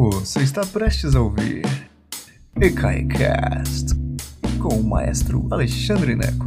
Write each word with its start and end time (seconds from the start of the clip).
Você 0.00 0.44
está 0.44 0.64
prestes 0.64 1.16
a 1.16 1.20
ouvir 1.20 1.64
EKAICAST 2.62 3.96
com 4.62 4.76
o 4.76 4.84
maestro 4.84 5.48
Alexandre 5.50 6.14
Neco. 6.14 6.46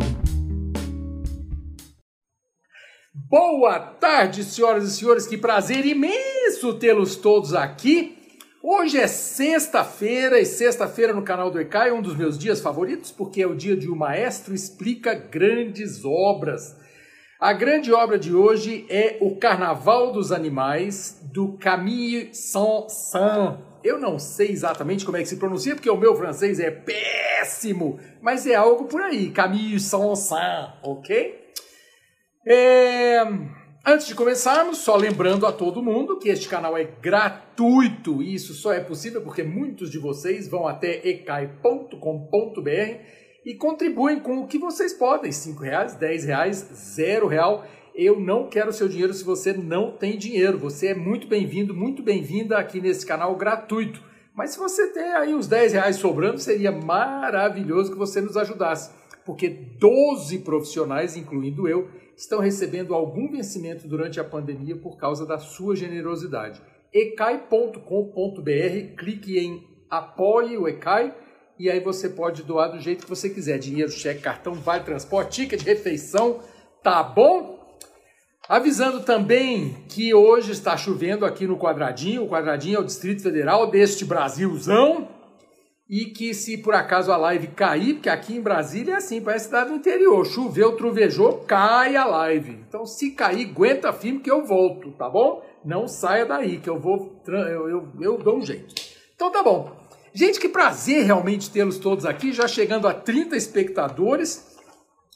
Boa 3.13 3.77
tarde, 3.77 4.45
senhoras 4.45 4.85
e 4.85 4.91
senhores, 4.97 5.27
que 5.27 5.37
prazer 5.37 5.85
imenso 5.85 6.75
tê-los 6.75 7.17
todos 7.17 7.53
aqui. 7.53 8.17
Hoje 8.63 8.97
é 8.97 9.07
sexta-feira 9.07 10.39
e 10.39 10.45
sexta-feira 10.45 11.11
no 11.11 11.21
canal 11.21 11.51
do 11.51 11.59
ECAI 11.59 11.89
é 11.89 11.93
um 11.93 12.01
dos 12.01 12.15
meus 12.15 12.39
dias 12.39 12.61
favoritos 12.61 13.11
porque 13.11 13.41
é 13.41 13.47
o 13.47 13.53
dia 13.53 13.75
de 13.75 13.89
o 13.89 13.95
maestro 13.97 14.55
explica 14.55 15.13
grandes 15.13 16.05
obras. 16.05 16.73
A 17.41 17.53
grande 17.53 17.91
obra 17.91 18.19
de 18.19 18.35
hoje 18.35 18.85
é 18.87 19.17
O 19.19 19.35
Carnaval 19.35 20.11
dos 20.11 20.31
Animais, 20.31 21.19
do 21.33 21.53
Camille 21.53 22.29
Saint-Saëns. 22.35 23.57
Eu 23.83 23.97
não 23.97 24.19
sei 24.19 24.51
exatamente 24.51 25.03
como 25.03 25.17
é 25.17 25.21
que 25.21 25.25
se 25.25 25.37
pronuncia, 25.37 25.73
porque 25.73 25.89
o 25.89 25.97
meu 25.97 26.15
francês 26.15 26.59
é 26.59 26.69
péssimo, 26.69 27.99
mas 28.21 28.45
é 28.45 28.53
algo 28.53 28.85
por 28.85 29.01
aí, 29.01 29.31
Camille 29.31 29.79
Saint-Saëns, 29.79 30.73
ok? 30.83 31.41
É... 32.45 33.23
Antes 33.87 34.05
de 34.05 34.13
começarmos, 34.13 34.77
só 34.77 34.95
lembrando 34.95 35.47
a 35.47 35.51
todo 35.51 35.81
mundo 35.81 36.19
que 36.19 36.29
este 36.29 36.47
canal 36.47 36.77
é 36.77 36.83
gratuito 36.83 38.21
e 38.21 38.35
isso 38.35 38.53
só 38.53 38.71
é 38.71 38.81
possível 38.81 39.23
porque 39.23 39.41
muitos 39.41 39.89
de 39.89 39.97
vocês 39.97 40.47
vão 40.47 40.67
até 40.67 41.01
ecai.com.br 41.09 41.97
e 43.45 43.55
contribuem 43.55 44.19
com 44.19 44.39
o 44.39 44.47
que 44.47 44.57
vocês 44.57 44.93
podem, 44.93 45.31
cinco 45.31 45.63
reais, 45.63 45.95
dez 45.95 46.23
reais, 46.25 46.57
zero 46.57 47.27
real. 47.27 47.65
Eu 47.93 48.19
não 48.19 48.47
quero 48.47 48.71
seu 48.71 48.87
dinheiro 48.87 49.13
se 49.13 49.23
você 49.23 49.51
não 49.51 49.91
tem 49.97 50.17
dinheiro. 50.17 50.57
Você 50.59 50.87
é 50.87 50.95
muito 50.95 51.27
bem-vindo, 51.27 51.73
muito 51.73 52.01
bem-vinda 52.01 52.57
aqui 52.57 52.79
nesse 52.79 53.05
canal 53.05 53.35
gratuito. 53.35 54.01
Mas 54.33 54.51
se 54.51 54.59
você 54.59 54.87
tem 54.93 55.11
aí 55.13 55.35
uns 55.35 55.47
10 55.47 55.73
reais 55.73 55.97
sobrando, 55.97 56.39
seria 56.39 56.71
maravilhoso 56.71 57.91
que 57.91 57.97
você 57.97 58.21
nos 58.21 58.37
ajudasse, 58.37 58.89
porque 59.25 59.49
12 59.49 60.39
profissionais, 60.39 61.17
incluindo 61.17 61.67
eu, 61.67 61.89
estão 62.15 62.39
recebendo 62.39 62.93
algum 62.93 63.29
vencimento 63.29 63.87
durante 63.87 64.19
a 64.19 64.23
pandemia 64.23 64.77
por 64.77 64.95
causa 64.97 65.25
da 65.25 65.37
sua 65.37 65.75
generosidade. 65.75 66.61
ecai.com.br, 66.93 67.81
clique 68.97 69.37
em 69.37 69.67
apoie 69.89 70.57
o 70.57 70.69
Ecai 70.69 71.13
e 71.61 71.69
aí 71.69 71.79
você 71.79 72.09
pode 72.09 72.41
doar 72.41 72.71
do 72.71 72.79
jeito 72.79 73.03
que 73.03 73.09
você 73.09 73.29
quiser, 73.29 73.59
dinheiro, 73.59 73.91
cheque, 73.91 74.19
cartão, 74.19 74.55
vale 74.55 74.83
transporte, 74.83 75.43
ticket 75.43 75.61
refeição, 75.61 76.39
tá 76.81 77.03
bom? 77.03 77.59
Avisando 78.49 79.01
também 79.01 79.77
que 79.87 80.11
hoje 80.11 80.53
está 80.53 80.75
chovendo 80.75 81.23
aqui 81.23 81.45
no 81.45 81.59
Quadradinho, 81.59 82.23
o 82.23 82.27
Quadradinho 82.27 82.77
é 82.77 82.79
o 82.79 82.83
Distrito 82.83 83.21
Federal 83.21 83.69
deste 83.69 84.03
Brasilzão, 84.03 85.07
e 85.87 86.05
que 86.05 86.33
se 86.33 86.57
por 86.57 86.73
acaso 86.73 87.11
a 87.11 87.17
live 87.17 87.49
cair, 87.49 87.93
porque 87.93 88.09
aqui 88.09 88.37
em 88.37 88.41
Brasília 88.41 88.93
é 88.93 88.97
assim, 88.97 89.21
parece 89.21 89.45
cidade 89.45 89.69
do 89.69 89.75
interior, 89.75 90.25
choveu, 90.25 90.75
truvejou, 90.75 91.43
cai 91.45 91.95
a 91.95 92.05
live. 92.05 92.57
Então 92.67 92.87
se 92.87 93.11
cair, 93.11 93.47
aguenta 93.47 93.93
firme 93.93 94.19
que 94.19 94.31
eu 94.31 94.43
volto, 94.43 94.91
tá 94.93 95.07
bom? 95.07 95.43
Não 95.63 95.87
saia 95.87 96.25
daí, 96.25 96.57
que 96.57 96.69
eu 96.69 96.79
vou, 96.79 97.21
eu, 97.27 97.69
eu, 97.69 97.87
eu 98.01 98.17
dou 98.17 98.37
um 98.37 98.41
jeito. 98.41 98.73
Então 99.13 99.31
tá 99.31 99.43
bom. 99.43 99.80
Gente, 100.13 100.41
que 100.41 100.49
prazer 100.49 101.05
realmente 101.05 101.49
tê-los 101.49 101.77
todos 101.77 102.05
aqui, 102.05 102.33
já 102.33 102.45
chegando 102.45 102.85
a 102.85 102.93
30 102.93 103.37
espectadores. 103.37 104.57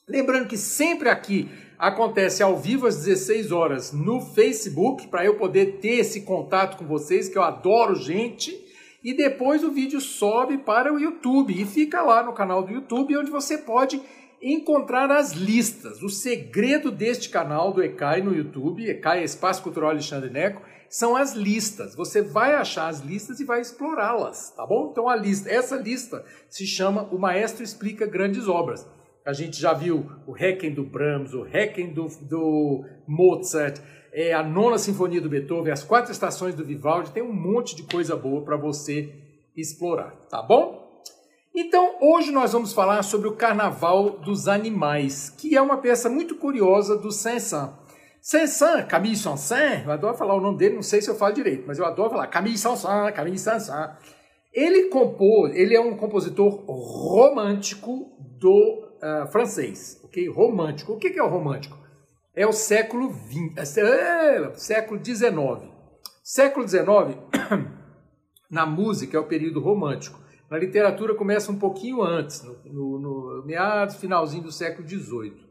Lembrando 0.08 0.48
que 0.48 0.58
sempre 0.58 1.10
aqui 1.10 1.50
acontece 1.78 2.42
ao 2.42 2.58
vivo 2.58 2.88
às 2.88 3.04
16 3.04 3.52
horas 3.52 3.92
no 3.92 4.22
Facebook, 4.22 5.08
para 5.08 5.26
eu 5.26 5.36
poder 5.36 5.80
ter 5.82 6.00
esse 6.00 6.22
contato 6.22 6.78
com 6.78 6.86
vocês, 6.86 7.28
que 7.28 7.38
eu 7.38 7.44
adoro 7.44 7.96
gente. 7.96 8.58
E 9.04 9.14
depois 9.14 9.66
o 9.66 9.72
vídeo 9.72 10.00
sobe 10.00 10.60
para 10.60 10.94
o 10.94 11.00
YouTube 11.00 11.54
e 11.54 11.66
fica 11.66 12.02
lá 12.02 12.24
no 12.24 12.32
canal 12.32 12.64
do 12.64 12.72
YouTube, 12.72 13.18
onde 13.18 13.30
você 13.30 13.58
pode 13.58 14.02
encontrar 14.42 15.12
as 15.12 15.34
listas. 15.34 16.02
O 16.02 16.09
segredo 16.09 16.90
deste 16.90 17.28
canal 17.28 17.74
do 17.74 17.84
ECAI 17.84 18.22
no 18.22 18.34
YouTube, 18.34 18.90
ECAI 18.90 19.24
Espaço 19.25 19.62
Cultural 19.62 19.90
Alexandre 19.90 20.30
Neco, 20.30 20.62
são 20.90 21.16
as 21.16 21.34
listas. 21.34 21.96
Você 21.96 22.22
vai 22.22 22.56
achar 22.56 22.88
as 22.88 23.00
listas 23.00 23.40
e 23.40 23.46
vai 23.46 23.62
explorá-las, 23.62 24.51
tá 24.51 24.66
bom? 24.66 24.90
Então 24.91 25.09
a 25.09 25.16
lista, 25.16 25.50
essa 25.50 25.75
lista 25.75 26.23
se 26.50 26.66
chama 26.66 27.09
O 27.12 27.18
Maestro 27.18 27.63
Explica 27.63 28.06
Grandes 28.06 28.47
Obras. 28.47 28.88
A 29.25 29.34
gente 29.34 29.59
já 29.59 29.74
viu 29.74 30.09
o 30.28 30.31
Requiem 30.31 30.74
do 30.74 30.84
Brahms, 30.84 31.34
o 31.34 31.41
Requiem 31.41 31.91
do, 31.91 32.07
do 32.22 32.85
Mozart, 33.07 33.79
é, 34.13 34.34
a 34.34 34.44
nona 34.44 34.78
sinfonia 34.78 35.19
do 35.19 35.28
Beethoven, 35.28 35.74
as 35.74 35.84
quatro 35.84 36.12
estações 36.12 36.56
do 36.56 36.63
Vivaldi, 36.63 37.12
tem 37.12 37.24
um 37.24 37.34
monte 37.34 37.75
de 37.75 37.84
coisa 37.84 38.16
boa 38.16 38.44
para 38.44 38.56
você 38.56 39.13
explorar, 39.57 40.12
tá 40.29 40.41
bom? 40.41 40.85
Então, 41.53 41.95
hoje 42.01 42.31
nós 42.31 42.51
vamos 42.51 42.74
falar 42.74 43.01
sobre 43.03 43.28
o 43.28 43.35
Carnaval 43.35 44.12
dos 44.19 44.47
Animais, 44.47 45.29
que 45.29 45.56
é 45.56 45.62
uma 45.62 45.78
peça 45.78 46.09
muito 46.09 46.35
curiosa 46.35 46.97
do 46.97 47.12
Saint-Saëns. 47.12 47.84
Saint-Saëns, 48.28 48.88
Camille 48.88 49.16
Saint-Saëns, 49.16 49.86
eu 49.86 49.91
adoro 49.91 50.18
falar 50.18 50.34
o 50.34 50.41
nome 50.41 50.58
dele, 50.58 50.74
não 50.74 50.81
sei 50.81 51.00
se 51.00 51.08
eu 51.08 51.13
falo 51.13 51.36
direito, 51.36 51.63
mas 51.68 51.78
eu 51.78 51.86
adoro 51.86 52.09
falar 52.09 52.25
Camille 52.25 52.58
Saint-Saëns, 52.58 53.13
Camille 53.16 53.38
Saint-Saëns. 53.38 53.97
Ele 54.52 54.90
compôs, 54.90 55.56
ele 55.56 55.75
é 55.75 55.80
um 55.80 55.96
compositor 55.96 56.66
romântico 56.66 58.18
do 58.40 58.90
uh, 58.97 59.31
francês, 59.31 60.02
ok? 60.03 60.28
Romântico. 60.28 60.94
O 60.94 60.97
que, 60.97 61.12
que 61.12 61.19
é 61.19 61.24
o 61.24 61.30
romântico? 61.30 61.78
É 62.36 62.47
o 62.47 62.52
século 62.52 63.13
XX, 63.13 63.78
é, 63.78 64.53
século 64.56 65.00
XIX. 65.06 65.72
Século 66.24 66.68
XIX, 66.68 66.84
na 68.50 68.66
música, 68.66 69.18
é 69.18 69.19
o 69.19 69.28
período 69.28 69.59
romântico. 69.59 70.19
Na 70.50 70.57
literatura 70.57 71.13
começa 71.13 71.52
um 71.52 71.59
pouquinho 71.59 72.02
antes, 72.02 72.42
no, 72.42 72.57
no, 72.74 73.00
no 73.00 73.46
meados, 73.46 73.97
finalzinho 73.97 74.42
do 74.42 74.52
século 74.52 74.88
XVIII. 74.88 75.44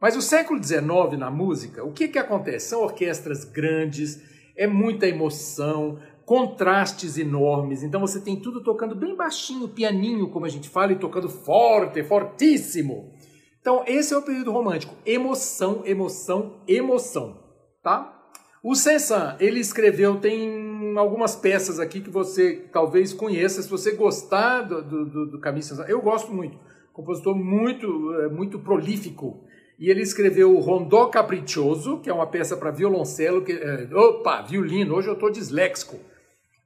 Mas 0.00 0.16
o 0.16 0.22
século 0.22 0.62
XIX 0.62 1.18
na 1.18 1.30
música, 1.30 1.84
o 1.84 1.92
que, 1.92 2.08
que 2.08 2.18
acontece? 2.18 2.68
São 2.68 2.82
orquestras 2.82 3.44
grandes, 3.44 4.22
é 4.56 4.66
muita 4.66 5.06
emoção, 5.06 5.98
contrastes 6.24 7.18
enormes. 7.18 7.82
Então 7.82 8.00
você 8.00 8.20
tem 8.20 8.36
tudo 8.36 8.62
tocando 8.62 8.94
bem 8.94 9.14
baixinho, 9.14 9.68
pianinho, 9.68 10.30
como 10.30 10.46
a 10.46 10.48
gente 10.48 10.68
fala, 10.68 10.92
e 10.92 10.98
tocando 10.98 11.28
forte, 11.28 12.02
fortíssimo. 12.02 13.12
Então 13.60 13.84
esse 13.86 14.14
é 14.14 14.16
o 14.16 14.22
período 14.22 14.52
romântico. 14.52 14.94
Emoção, 15.04 15.82
emoção, 15.84 16.62
emoção, 16.66 17.38
tá? 17.82 18.16
O 18.62 18.74
Saint-Saëns, 18.74 19.40
ele 19.40 19.60
escreveu, 19.60 20.20
tem 20.20 20.96
algumas 20.96 21.34
peças 21.34 21.78
aqui 21.78 22.00
que 22.00 22.10
você 22.10 22.68
talvez 22.72 23.12
conheça, 23.12 23.62
se 23.62 23.68
você 23.68 23.92
gostar 23.92 24.62
do, 24.62 24.82
do, 24.82 25.30
do 25.32 25.40
Camille 25.40 25.62
Saint-Saëns. 25.62 25.90
Eu 25.90 26.00
gosto 26.00 26.32
muito, 26.32 26.58
compositor 26.92 27.34
muito, 27.34 28.14
eh, 28.14 28.28
muito 28.28 28.58
prolífico. 28.58 29.44
E 29.80 29.90
ele 29.90 30.02
escreveu 30.02 30.54
o 30.54 30.60
Rondó 30.60 31.06
Capriccioso, 31.06 31.98
que 31.98 32.08
é 32.08 32.12
uma 32.12 32.26
peça 32.26 32.56
para 32.56 32.70
violoncelo, 32.70 33.42
que, 33.42 33.52
é, 33.52 33.88
opa, 33.92 34.42
violino, 34.42 34.94
hoje 34.94 35.08
eu 35.08 35.14
estou 35.14 35.30
disléxico 35.30 35.96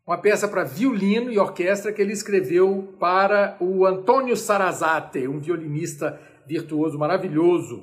uma 0.07 0.19
peça 0.19 0.47
para 0.47 0.65
violino 0.65 1.33
e 1.33 1.39
orquestra 1.39 1.91
que 1.91 2.03
ele 2.03 2.13
escreveu 2.13 2.95
para 3.01 3.57
o 3.59 3.87
Antônio 3.87 4.37
Sarazate, 4.37 5.27
um 5.27 5.41
violinista 5.41 6.21
virtuoso 6.47 6.99
maravilhoso. 6.99 7.83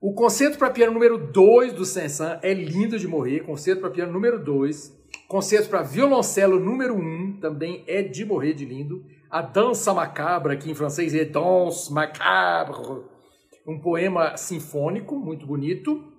O 0.00 0.14
concerto 0.14 0.58
para 0.58 0.70
piano 0.70 0.92
número 0.92 1.18
2 1.18 1.74
do 1.74 1.84
Saint-Saëns 1.84 2.38
é 2.42 2.54
lindo 2.54 2.98
de 2.98 3.06
morrer, 3.06 3.40
concerto 3.40 3.82
para 3.82 3.90
piano 3.90 4.12
número 4.12 4.42
2. 4.42 5.04
Concerto 5.28 5.68
para 5.68 5.82
violoncelo 5.82 6.58
número 6.58 6.94
1 6.94 6.98
um, 6.98 7.38
também 7.40 7.84
é 7.86 8.02
de 8.02 8.24
morrer 8.24 8.54
de 8.54 8.64
lindo. 8.64 9.04
A 9.30 9.42
Dança 9.42 9.92
Macabra, 9.92 10.56
que 10.56 10.70
em 10.70 10.74
francês 10.74 11.14
é 11.14 11.24
Danse 11.24 11.92
Macabre, 11.92 13.02
um 13.66 13.78
poema 13.78 14.36
sinfônico 14.36 15.16
muito 15.16 15.46
bonito. 15.46 16.12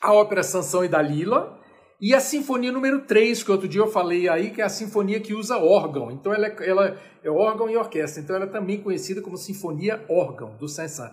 A 0.00 0.12
ópera 0.12 0.42
Sansão 0.42 0.84
e 0.84 0.88
Dalila, 0.88 1.60
e 2.00 2.12
a 2.14 2.18
sinfonia 2.20 2.72
número 2.72 3.02
3, 3.02 3.44
que 3.44 3.52
outro 3.52 3.68
dia 3.68 3.80
eu 3.80 3.86
falei 3.86 4.28
aí, 4.28 4.50
que 4.50 4.60
é 4.60 4.64
a 4.64 4.68
sinfonia 4.68 5.20
que 5.20 5.34
usa 5.34 5.56
órgão. 5.56 6.10
Então 6.10 6.34
ela 6.34 6.48
é, 6.48 6.56
ela 6.68 7.00
é 7.22 7.30
órgão 7.30 7.70
e 7.70 7.76
orquestra. 7.76 8.20
Então 8.20 8.34
ela 8.34 8.46
é 8.46 8.48
também 8.48 8.80
conhecida 8.80 9.22
como 9.22 9.36
sinfonia 9.36 10.04
órgão 10.08 10.56
do 10.56 10.66
Saint-Saëns. 10.66 11.12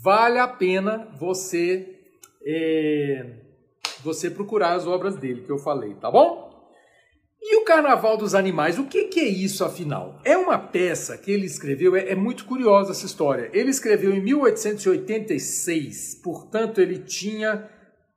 Vale 0.00 0.38
a 0.38 0.46
pena 0.46 1.08
você 1.18 1.98
é, 2.44 3.40
você 4.04 4.30
procurar 4.30 4.74
as 4.74 4.86
obras 4.86 5.16
dele 5.16 5.42
que 5.42 5.50
eu 5.50 5.58
falei, 5.58 5.94
tá 5.94 6.10
bom? 6.10 6.47
E 7.40 7.56
o 7.56 7.64
Carnaval 7.64 8.16
dos 8.16 8.34
Animais, 8.34 8.78
o 8.78 8.84
que, 8.84 9.04
que 9.04 9.20
é 9.20 9.28
isso 9.28 9.64
afinal? 9.64 10.20
É 10.24 10.36
uma 10.36 10.58
peça 10.58 11.16
que 11.16 11.30
ele 11.30 11.46
escreveu, 11.46 11.94
é, 11.94 12.10
é 12.10 12.14
muito 12.14 12.44
curiosa 12.44 12.90
essa 12.90 13.06
história. 13.06 13.48
Ele 13.52 13.70
escreveu 13.70 14.12
em 14.12 14.20
1886, 14.20 16.16
portanto 16.16 16.80
ele 16.80 16.98
tinha 16.98 17.68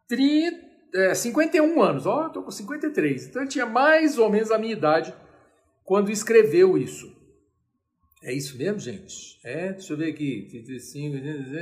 30 0.07 0.71
é, 0.93 1.15
51 1.15 1.81
anos, 1.81 2.05
ó, 2.05 2.27
estou 2.27 2.43
com 2.43 2.51
53. 2.51 3.27
Então 3.27 3.41
ele 3.41 3.49
tinha 3.49 3.65
mais 3.65 4.17
ou 4.17 4.29
menos 4.29 4.51
a 4.51 4.57
minha 4.57 4.73
idade 4.73 5.13
quando 5.83 6.11
escreveu 6.11 6.77
isso. 6.77 7.15
É 8.23 8.33
isso 8.33 8.57
mesmo, 8.57 8.79
gente? 8.79 9.39
É, 9.43 9.73
deixa 9.73 9.93
eu 9.93 9.97
ver 9.97 10.11
aqui. 10.11 10.47
35, 10.49 11.17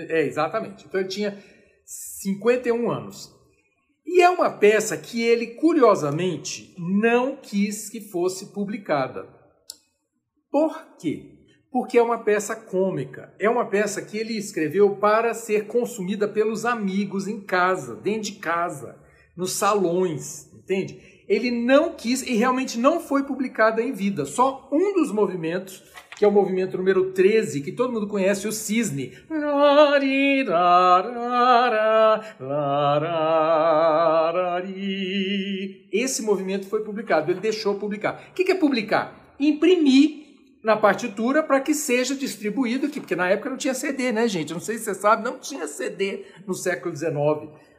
é, 0.09 0.25
exatamente. 0.25 0.85
Então 0.85 1.00
ele 1.00 1.09
tinha 1.09 1.38
51 1.85 2.91
anos. 2.91 3.33
E 4.11 4.21
é 4.21 4.29
uma 4.29 4.50
peça 4.50 4.97
que 4.97 5.21
ele, 5.21 5.45
curiosamente, 5.45 6.73
não 6.79 7.35
quis 7.35 7.91
que 7.91 8.01
fosse 8.01 8.47
publicada. 8.47 9.29
Por 10.51 10.97
quê? 11.00 11.38
Porque 11.71 11.95
é 11.95 12.01
uma 12.01 12.17
peça 12.17 12.56
cômica. 12.56 13.31
É 13.38 13.47
uma 13.47 13.67
peça 13.67 14.01
que 14.01 14.17
ele 14.17 14.35
escreveu 14.35 14.95
para 14.95 15.35
ser 15.35 15.67
consumida 15.67 16.27
pelos 16.27 16.65
amigos 16.65 17.27
em 17.27 17.39
casa, 17.39 17.95
dentro 17.97 18.31
de 18.31 18.39
casa, 18.39 19.00
nos 19.38 19.51
salões, 19.51 20.51
entende? 20.56 21.00
Ele 21.27 21.51
não 21.51 21.94
quis 21.94 22.23
e 22.23 22.33
realmente 22.33 22.79
não 22.79 23.00
foi 23.00 23.23
publicada 23.25 23.79
em 23.79 23.94
vida. 23.94 24.25
Só 24.25 24.67
um 24.71 24.95
dos 24.95 25.11
movimentos, 25.11 25.83
que 26.19 26.25
é 26.25 26.27
o 26.27 26.31
movimento 26.31 26.77
número 26.77 27.13
13, 27.13 27.62
que 27.62 27.71
todo 27.71 27.94
mundo 27.94 28.06
conhece, 28.06 28.45
o 28.45 28.51
cisne. 28.51 29.18
Esse 35.89 36.21
movimento 36.21 36.68
foi 36.68 36.83
publicado, 36.83 37.31
ele 37.31 37.39
deixou 37.39 37.75
publicar. 37.75 38.21
O 38.31 38.33
que 38.33 38.51
é 38.51 38.56
publicar? 38.56 39.33
Imprimir 39.39 40.25
na 40.62 40.75
partitura 40.75 41.42
para 41.42 41.62
que 41.62 41.74
seja 41.74 42.13
distribuído 42.13 42.88
aqui, 42.88 43.00
porque 43.00 43.16
na 43.16 43.30
época 43.30 43.51
não 43.51 43.57
tinha 43.57 43.74
CD, 43.74 44.12
né, 44.12 44.27
gente? 44.27 44.51
Não 44.51 44.60
sei 44.60 44.77
se 44.77 44.83
você 44.83 44.95
sabe, 44.95 45.24
não 45.24 45.39
tinha 45.39 45.69
CD 45.69 46.25
no 46.45 46.54
século 46.54 46.94
XIX. 46.94 47.13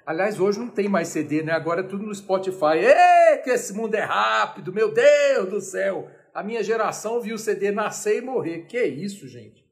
Aliás, 0.06 0.40
hoje 0.40 0.58
não 0.58 0.68
tem 0.68 0.88
mais 0.88 1.08
CD, 1.08 1.42
né? 1.42 1.52
Agora 1.52 1.80
é 1.80 1.84
tudo 1.84 2.06
no 2.06 2.14
Spotify. 2.14 2.78
Ê, 2.78 3.36
que 3.44 3.50
esse 3.50 3.74
mundo 3.74 3.94
é 3.96 4.02
rápido, 4.02 4.72
meu 4.72 4.90
Deus 4.90 5.50
do 5.50 5.60
céu! 5.60 6.08
A 6.34 6.42
minha 6.42 6.62
geração 6.62 7.20
viu 7.20 7.34
o 7.34 7.38
CD 7.38 7.70
nascer 7.70 8.18
e 8.18 8.20
morrer. 8.20 8.66
Que 8.66 8.82
isso, 8.84 9.26
gente? 9.28 9.64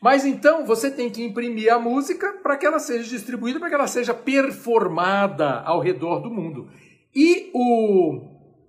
Mas 0.00 0.24
então 0.24 0.64
você 0.64 0.90
tem 0.90 1.10
que 1.10 1.22
imprimir 1.22 1.72
a 1.72 1.78
música 1.78 2.32
para 2.42 2.56
que 2.56 2.64
ela 2.64 2.78
seja 2.78 3.08
distribuída, 3.08 3.58
para 3.58 3.68
que 3.68 3.74
ela 3.74 3.86
seja 3.86 4.14
performada 4.14 5.60
ao 5.60 5.80
redor 5.80 6.20
do 6.20 6.30
mundo. 6.30 6.70
E 7.14 7.50
o 7.52 8.20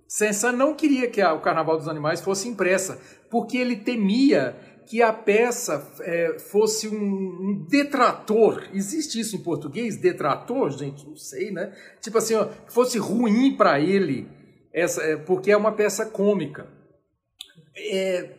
Sensan 0.06 0.52
não 0.52 0.74
queria 0.74 1.08
que 1.08 1.22
a, 1.22 1.32
o 1.32 1.40
Carnaval 1.40 1.78
dos 1.78 1.88
Animais 1.88 2.20
fosse 2.20 2.48
impressa, 2.48 3.00
porque 3.30 3.56
ele 3.56 3.76
temia 3.76 4.54
que 4.84 5.00
a 5.00 5.12
peça 5.12 5.90
é, 6.00 6.38
fosse 6.38 6.86
um, 6.86 6.94
um, 6.94 7.66
detrator. 7.66 8.68
Existe 8.74 9.18
isso 9.18 9.36
em 9.36 9.42
português? 9.42 9.96
Detrator? 9.96 10.70
Gente, 10.70 11.06
não 11.06 11.16
sei, 11.16 11.50
né? 11.50 11.72
Tipo 12.00 12.18
assim, 12.18 12.34
ó, 12.34 12.48
fosse 12.68 12.98
ruim 12.98 13.56
para 13.56 13.80
ele, 13.80 14.28
essa, 14.70 15.02
é, 15.02 15.16
porque 15.16 15.50
é 15.50 15.56
uma 15.56 15.72
peça 15.72 16.04
cômica. 16.04 16.66
É, 17.76 18.30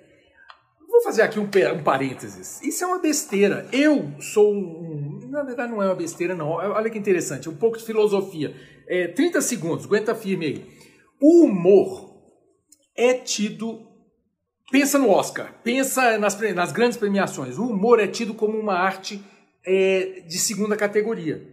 vou 0.88 1.02
fazer 1.04 1.22
aqui 1.22 1.40
um, 1.40 1.44
um, 1.44 1.84
parênteses. 1.84 2.62
Isso 2.62 2.84
é 2.84 2.88
uma 2.88 3.00
besteira. 3.00 3.68
Eu 3.72 4.12
sou 4.20 4.54
um. 4.54 5.20
Na 5.30 5.44
verdade, 5.44 5.72
não 5.72 5.82
é 5.82 5.86
uma 5.88 5.96
besteira, 5.96 6.36
não. 6.36 6.50
Olha 6.50 6.90
que 6.90 6.98
interessante, 6.98 7.50
um 7.50 7.56
pouco 7.56 7.78
de 7.78 7.84
filosofia. 7.84 8.56
É, 8.88 9.08
30 9.08 9.42
segundos, 9.42 9.86
aguenta 9.86 10.14
firme 10.14 10.46
aí. 10.46 10.68
O 11.20 11.46
humor 11.46 12.14
é 12.96 13.14
tido 13.14 13.94
Pensa 14.74 14.98
no 14.98 15.12
Oscar, 15.12 15.54
pensa 15.64 16.18
nas, 16.18 16.36
nas 16.56 16.72
grandes 16.72 16.98
premiações. 16.98 17.60
O 17.60 17.68
humor 17.68 18.00
é 18.00 18.08
tido 18.08 18.34
como 18.34 18.58
uma 18.58 18.74
arte 18.74 19.24
é, 19.64 20.24
de 20.26 20.40
segunda 20.40 20.76
categoria. 20.76 21.53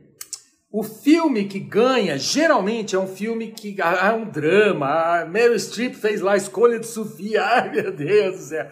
O 0.72 0.84
filme 0.84 1.46
que 1.46 1.58
ganha, 1.58 2.16
geralmente, 2.16 2.94
é 2.94 2.98
um 2.98 3.08
filme 3.08 3.50
que 3.50 3.76
é 3.80 4.12
um 4.12 4.24
drama. 4.24 4.86
A 5.20 5.24
Meryl 5.26 5.58
Streep 5.58 5.94
fez 5.94 6.20
lá 6.20 6.34
a 6.34 6.36
escolha 6.36 6.78
de 6.78 6.86
Sofia. 6.86 7.42
Ai, 7.44 7.70
meu 7.70 7.92
Deus 7.92 8.36
do 8.36 8.42
céu. 8.44 8.68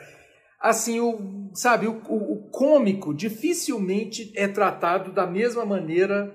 Assim, 0.61 1.01
o, 1.01 1.51
sabe, 1.55 1.87
o, 1.87 2.01
o, 2.09 2.33
o 2.35 2.51
cômico 2.51 3.13
dificilmente 3.13 4.33
é 4.37 4.47
tratado 4.47 5.13
da 5.13 5.27
mesma 5.27 5.65
maneira 5.65 6.33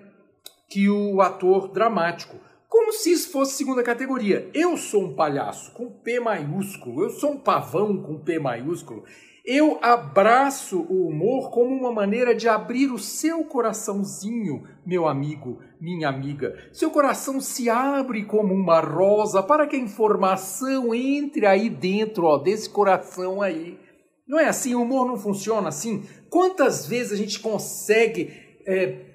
que 0.70 0.90
o 0.90 1.22
ator 1.22 1.72
dramático 1.72 2.38
como 2.74 2.92
se 2.92 3.12
isso 3.12 3.32
fosse 3.32 3.54
segunda 3.54 3.84
categoria. 3.84 4.50
Eu 4.52 4.76
sou 4.78 5.04
um 5.04 5.14
palhaço 5.14 5.72
com 5.74 5.92
P 5.92 6.20
maiúsculo, 6.20 7.04
eu 7.04 7.12
sou 7.12 7.34
um 7.34 7.38
pavão 7.38 8.02
com 8.02 8.18
P 8.18 8.40
maiúsculo. 8.40 9.04
Eu 9.46 9.78
abraço 9.82 10.86
o 10.90 11.08
humor 11.08 11.52
como 11.52 11.76
uma 11.76 11.92
maneira 11.92 12.34
de 12.34 12.48
abrir 12.48 12.90
o 12.90 12.98
seu 12.98 13.44
coraçãozinho, 13.44 14.64
meu 14.86 15.06
amigo, 15.06 15.60
minha 15.82 16.08
amiga. 16.08 16.56
Seu 16.72 16.90
coração 16.90 17.42
se 17.42 17.70
abre 17.70 18.24
como 18.24 18.54
uma 18.54 18.80
rosa 18.80 19.44
para 19.44 19.68
que 19.68 19.76
a 19.76 19.80
informação 19.80 20.96
entre 20.96 21.46
aí 21.46 21.70
dentro 21.70 22.24
ó, 22.24 22.38
desse 22.38 22.70
coração 22.70 23.42
aí. 23.42 23.78
Não 24.26 24.40
é 24.40 24.48
assim? 24.48 24.76
O 24.76 24.82
humor 24.82 25.06
não 25.06 25.18
funciona 25.18 25.68
assim? 25.68 26.06
Quantas 26.30 26.88
vezes 26.88 27.12
a 27.12 27.18
gente 27.18 27.42
consegue 27.42 28.32
é, 28.66 29.14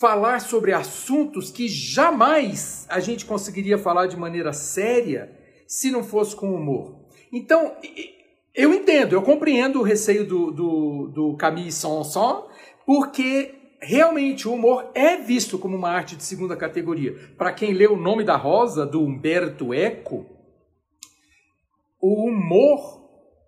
falar 0.00 0.40
sobre 0.40 0.72
assuntos 0.72 1.48
que 1.48 1.68
jamais 1.68 2.86
a 2.88 2.98
gente 2.98 3.24
conseguiria 3.24 3.78
falar 3.78 4.08
de 4.08 4.16
maneira 4.16 4.52
séria 4.52 5.30
se 5.68 5.92
não 5.92 6.02
fosse 6.02 6.34
com 6.34 6.52
humor. 6.52 7.06
Então, 7.32 7.76
eu 8.60 8.74
entendo, 8.74 9.14
eu 9.14 9.22
compreendo 9.22 9.80
o 9.80 9.82
receio 9.82 10.26
do, 10.26 10.50
do, 10.50 11.08
do 11.08 11.36
Camille 11.36 11.72
Sanson, 11.72 12.48
porque 12.84 13.54
realmente 13.80 14.46
o 14.46 14.52
humor 14.52 14.90
é 14.94 15.16
visto 15.16 15.58
como 15.58 15.76
uma 15.76 15.90
arte 15.90 16.16
de 16.16 16.22
segunda 16.22 16.56
categoria. 16.56 17.14
Para 17.38 17.52
quem 17.52 17.72
lê 17.72 17.86
O 17.86 17.96
Nome 17.96 18.24
da 18.24 18.36
Rosa, 18.36 18.84
do 18.84 19.02
Humberto 19.02 19.72
Eco, 19.72 20.26
o 22.00 22.26
humor 22.26 23.00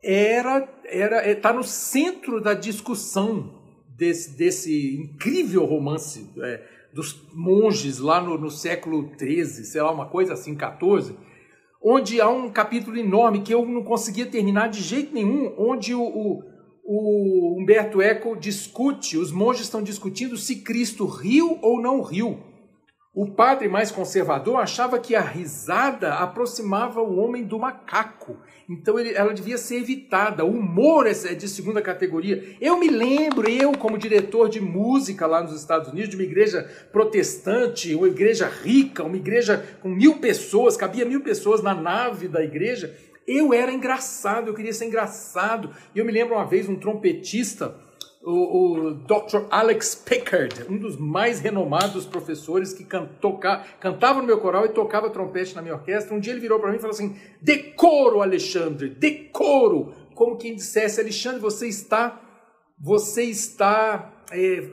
era 0.03 0.69
era 0.85 1.31
está 1.31 1.53
no 1.53 1.62
centro 1.62 2.41
da 2.41 2.55
discussão 2.55 3.62
desse, 3.88 4.37
desse 4.37 4.97
incrível 4.97 5.64
romance 5.64 6.29
é, 6.38 6.62
dos 6.93 7.29
monges 7.32 7.99
lá 7.99 8.20
no, 8.20 8.37
no 8.37 8.50
século 8.50 9.11
XIII, 9.19 9.64
sei 9.64 9.81
lá, 9.81 9.91
uma 9.91 10.06
coisa 10.06 10.35
assim, 10.35 10.56
XIV, 10.56 11.17
onde 11.82 12.20
há 12.20 12.29
um 12.29 12.50
capítulo 12.50 12.96
enorme 12.96 13.43
que 13.43 13.52
eu 13.52 13.67
não 13.67 13.82
conseguia 13.82 14.26
terminar 14.26 14.69
de 14.69 14.81
jeito 14.81 15.12
nenhum, 15.12 15.52
onde 15.58 15.94
o, 15.94 16.02
o, 16.02 16.43
o 16.84 17.61
Humberto 17.61 18.00
Eco 18.00 18.37
discute, 18.37 19.17
os 19.19 19.32
monges 19.32 19.62
estão 19.64 19.82
discutindo 19.82 20.37
se 20.37 20.56
Cristo 20.56 21.06
riu 21.06 21.58
ou 21.61 21.81
não 21.81 22.00
riu. 22.00 22.38
O 23.14 23.31
padre 23.31 23.69
mais 23.69 23.91
conservador 23.91 24.56
achava 24.56 24.99
que 24.99 25.14
a 25.14 25.20
risada 25.20 26.14
aproximava 26.14 27.03
o 27.03 27.19
homem 27.19 27.44
do 27.44 27.59
macaco. 27.59 28.38
Então 28.67 28.99
ele, 28.99 29.12
ela 29.12 29.35
devia 29.35 29.59
ser 29.59 29.76
evitada. 29.76 30.47
O 30.47 30.53
humor 30.53 31.06
é, 31.06 31.11
é 31.11 31.35
de 31.35 31.47
segunda 31.47 31.82
categoria. 31.82 32.56
Eu 32.59 32.79
me 32.79 32.88
lembro, 32.88 33.50
eu, 33.50 33.73
como 33.73 33.99
diretor 33.99 34.49
de 34.49 34.62
música 34.62 35.26
lá 35.26 35.43
nos 35.43 35.55
Estados 35.55 35.91
Unidos, 35.91 36.09
de 36.09 36.17
uma 36.17 36.23
igreja 36.23 36.62
protestante, 36.91 37.94
uma 37.94 38.09
igreja 38.09 38.49
rica, 38.49 39.05
uma 39.05 39.17
igreja 39.19 39.62
com 39.82 39.91
mil 39.91 40.17
pessoas, 40.17 40.75
cabia 40.75 41.05
mil 41.05 41.20
pessoas 41.20 41.62
na 41.62 41.75
nave 41.75 42.29
da 42.29 42.43
igreja. 42.43 42.97
Eu 43.26 43.53
era 43.53 43.70
engraçado, 43.70 44.49
eu 44.49 44.54
queria 44.54 44.73
ser 44.73 44.87
engraçado. 44.87 45.69
E 45.95 45.99
eu 45.99 46.04
me 46.07 46.12
lembro 46.12 46.35
uma 46.35 46.47
vez 46.47 46.66
um 46.66 46.76
trompetista 46.76 47.76
o, 48.25 48.91
o 48.91 48.95
Dr. 48.95 49.47
Alex 49.50 49.95
Pickard, 49.95 50.64
um 50.69 50.79
dos 50.79 50.97
mais 50.97 51.41
renomados 51.41 52.07
professores 52.07 52.73
que 52.73 52.85
can, 52.85 53.07
toca, 53.21 53.64
cantava 53.81 54.21
no 54.21 54.26
meu 54.26 54.38
coral 54.38 54.64
e 54.64 54.69
tocava 54.69 55.11
trompete 55.11 55.57
na 55.57 55.62
minha 55.62 55.75
orquestra. 55.75 56.14
Um 56.14 56.21
dia 56.21 56.33
ele 56.33 56.41
virou 56.41 56.61
para 56.61 56.71
mim 56.71 56.76
e 56.76 56.81
falou 56.81 56.95
assim: 56.95 57.17
Decoro, 57.41 58.23
Alexandre, 58.23 58.91
decoro! 58.91 59.93
Como 60.14 60.37
quem 60.37 60.55
dissesse, 60.55 61.00
Alexandre, 61.00 61.41
você 61.41 61.67
está, 61.67 62.21
você 62.79 63.25
está 63.25 64.25
é, 64.31 64.69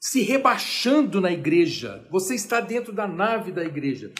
se 0.00 0.22
rebaixando 0.22 1.20
na 1.20 1.32
igreja, 1.32 2.06
você 2.10 2.34
está 2.34 2.60
dentro 2.60 2.92
da 2.92 3.08
nave 3.08 3.50
da 3.50 3.64
igreja. 3.64 4.12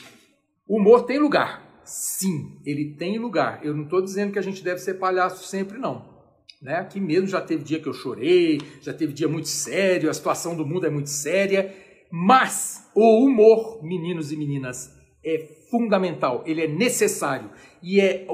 O 0.66 0.78
humor 0.78 1.04
tem 1.04 1.18
lugar. 1.18 1.62
Sim, 1.84 2.58
ele 2.64 2.94
tem 2.94 3.18
lugar. 3.18 3.60
Eu 3.62 3.74
não 3.74 3.84
estou 3.84 4.02
dizendo 4.02 4.32
que 4.32 4.38
a 4.38 4.42
gente 4.42 4.64
deve 4.64 4.80
ser 4.80 4.94
palhaço 4.94 5.46
sempre, 5.46 5.78
não. 5.78 6.13
Né? 6.64 6.76
Aqui 6.76 6.98
mesmo 6.98 7.26
já 7.26 7.42
teve 7.42 7.62
dia 7.62 7.78
que 7.78 7.86
eu 7.86 7.92
chorei, 7.92 8.58
já 8.80 8.94
teve 8.94 9.12
dia 9.12 9.28
muito 9.28 9.48
sério, 9.48 10.08
a 10.08 10.14
situação 10.14 10.56
do 10.56 10.66
mundo 10.66 10.86
é 10.86 10.90
muito 10.90 11.10
séria, 11.10 11.70
mas 12.10 12.90
o 12.94 13.26
humor, 13.26 13.84
meninos 13.84 14.32
e 14.32 14.36
meninas, 14.36 14.90
é 15.22 15.46
fundamental, 15.70 16.42
ele 16.46 16.62
é 16.62 16.66
necessário 16.66 17.50
e 17.82 18.00
é 18.00 18.26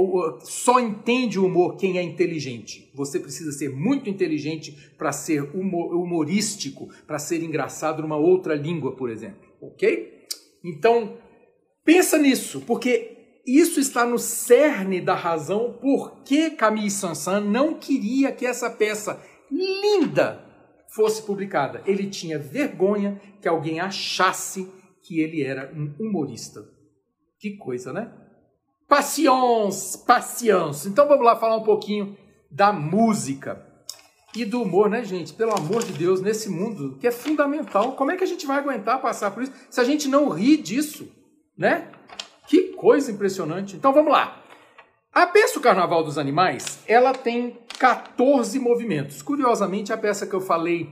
só 0.43 0.79
entende 0.79 1.41
o 1.41 1.47
humor 1.47 1.77
quem 1.77 1.99
é 1.99 2.03
inteligente. 2.03 2.89
Você 2.95 3.19
precisa 3.19 3.51
ser 3.51 3.71
muito 3.71 4.09
inteligente 4.09 4.93
para 4.97 5.11
ser 5.11 5.43
humor, 5.55 5.93
humorístico, 5.95 6.89
para 7.09 7.19
ser 7.19 7.43
engraçado 7.43 8.01
numa 8.01 8.17
outra 8.17 8.55
língua, 8.55 8.95
por 8.95 9.11
exemplo, 9.11 9.49
ok? 9.61 10.27
Então 10.65 11.17
pensa 11.85 12.17
nisso, 12.17 12.61
porque 12.65 13.20
isso 13.47 13.81
está 13.81 14.05
no 14.05 14.19
cerne 14.19 15.01
da 15.01 15.15
razão 15.15 15.73
por 15.81 16.23
que 16.23 16.51
Camille 16.51 16.91
Saint-Saëns 16.91 17.45
não 17.45 17.75
queria 17.75 18.33
que 18.33 18.47
essa 18.47 18.71
peça 18.71 19.21
linda 19.51 20.45
fosse 20.89 21.23
publicada. 21.23 21.83
Ele 21.87 22.09
tinha 22.09 22.39
vergonha 22.39 23.21
que 23.41 23.49
alguém 23.49 23.81
achasse 23.81 24.69
que 25.03 25.21
ele 25.21 25.43
era 25.43 25.73
um 25.75 25.95
humorista. 25.99 26.69
Que 27.39 27.57
coisa, 27.57 27.93
né? 27.93 28.13
Patience, 28.87 30.05
patience. 30.05 30.89
Então 30.89 31.09
vamos 31.09 31.25
lá 31.25 31.37
falar 31.37 31.57
um 31.57 31.63
pouquinho 31.63 32.17
da 32.51 32.73
música. 32.73 33.67
e 34.35 34.45
do 34.45 34.63
humor, 34.63 34.89
né, 34.89 35.03
gente? 35.05 35.33
Pelo 35.33 35.53
amor 35.53 35.83
de 35.83 35.93
Deus, 35.93 36.21
nesse 36.21 36.49
mundo 36.49 36.97
que 37.01 37.07
é 37.07 37.11
fundamental. 37.11 37.97
Como 37.97 38.13
é 38.13 38.17
que 38.17 38.23
a 38.23 38.27
gente 38.27 38.47
vai 38.47 38.59
aguentar 38.59 39.03
passar 39.03 39.33
por 39.33 39.43
isso 39.43 39.53
se 39.69 39.81
a 39.81 39.85
gente 39.85 40.07
não 40.07 40.29
ri 40.29 40.57
disso, 40.57 41.11
né? 41.59 41.91
Que 42.51 42.73
coisa 42.73 43.13
impressionante. 43.13 43.77
Então 43.77 43.93
vamos 43.93 44.11
lá. 44.11 44.43
A 45.15 45.25
peça 45.25 45.57
O 45.57 45.63
Carnaval 45.63 46.03
dos 46.03 46.19
Animais, 46.19 46.83
ela 46.85 47.13
tem 47.13 47.57
14 47.79 48.59
movimentos. 48.59 49.23
Curiosamente, 49.23 49.93
a 49.93 49.97
peça 49.97 50.27
que 50.27 50.35
eu 50.35 50.41
falei, 50.41 50.91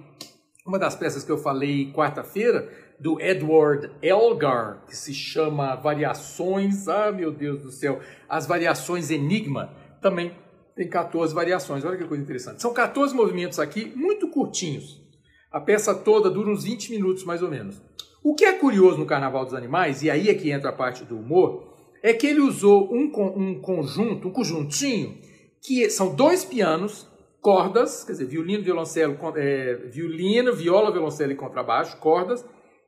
uma 0.65 0.79
das 0.79 0.95
peças 0.95 1.25
que 1.25 1.33
eu 1.33 1.37
falei 1.37 1.93
quarta-feira, 1.93 2.73
do 3.01 3.21
Edward 3.21 3.91
Elgar, 4.01 4.85
que 4.87 4.97
se 4.97 5.13
chama 5.13 5.75
Variações, 5.75 6.87
ah 6.87 7.11
meu 7.11 7.33
Deus 7.33 7.61
do 7.61 7.73
céu, 7.73 7.99
as 8.29 8.47
Variações 8.47 9.11
Enigma, 9.11 9.75
também 10.01 10.37
tem 10.77 10.89
14 10.89 11.35
variações. 11.35 11.85
Olha 11.85 11.97
que 11.97 12.05
coisa 12.05 12.23
interessante. 12.23 12.63
São 12.63 12.73
14 12.73 13.13
movimentos 13.17 13.59
aqui, 13.59 13.93
muito 13.97 14.29
curtinhos. 14.29 15.03
A 15.51 15.61
peça 15.61 15.93
toda 15.93 16.31
dura 16.31 16.51
uns 16.51 16.63
20 16.63 16.93
minutos 16.93 17.25
mais 17.25 17.43
ou 17.43 17.51
menos. 17.51 17.83
O 18.23 18.35
que 18.35 18.45
é 18.45 18.53
curioso 18.53 18.99
no 18.99 19.07
Carnaval 19.07 19.45
dos 19.45 19.55
Animais, 19.55 20.03
e 20.03 20.11
aí 20.11 20.29
é 20.29 20.35
que 20.35 20.51
entra 20.51 20.71
a 20.71 20.73
parte 20.73 21.05
do 21.05 21.19
humor, 21.19 21.69
é 22.03 22.13
que 22.13 22.27
ele 22.27 22.41
usou 22.41 22.93
um, 22.93 23.11
um 23.37 23.61
conjunto, 23.61 24.29
um 24.29 24.33
conjuntinho, 24.33 25.17
que 25.63 25.89
são 25.91 26.15
dois 26.15 26.45
pianos, 26.45 27.09
cordas, 27.41 28.05
quer 28.05 28.13
dizer, 28.13 28.27
violino, 28.27 28.63
violoncelo, 28.63 29.17
é, 29.37 29.75
violino, 29.87 30.53
viola, 30.53 30.93
violoncelo 30.93 31.33
e 31.33 31.37
contrabaixo, 31.37 31.97
cordas, 31.99 32.45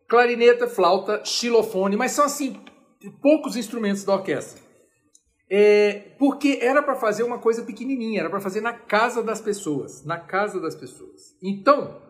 clarineta, 0.09 0.67
flauta, 0.67 1.25
xilofone, 1.25 1.97
mas 1.97 2.13
são 2.13 2.25
assim 2.25 2.61
poucos 3.23 3.57
instrumentos 3.57 4.05
da 4.05 4.15
orquestra. 4.15 4.61
É, 5.53 6.15
porque 6.19 6.59
era 6.61 6.81
para 6.83 6.95
fazer 6.95 7.25
uma 7.25 7.39
coisa 7.39 7.65
pequenininha, 7.65 8.21
era 8.21 8.31
para 8.31 8.41
fazer 8.41 8.61
na 8.61 8.73
casa 8.73 9.23
das 9.23 9.41
pessoas, 9.41 10.05
na 10.05 10.19
casa 10.19 10.61
das 10.61 10.77
pessoas. 10.77 11.37
Então, 11.43 12.01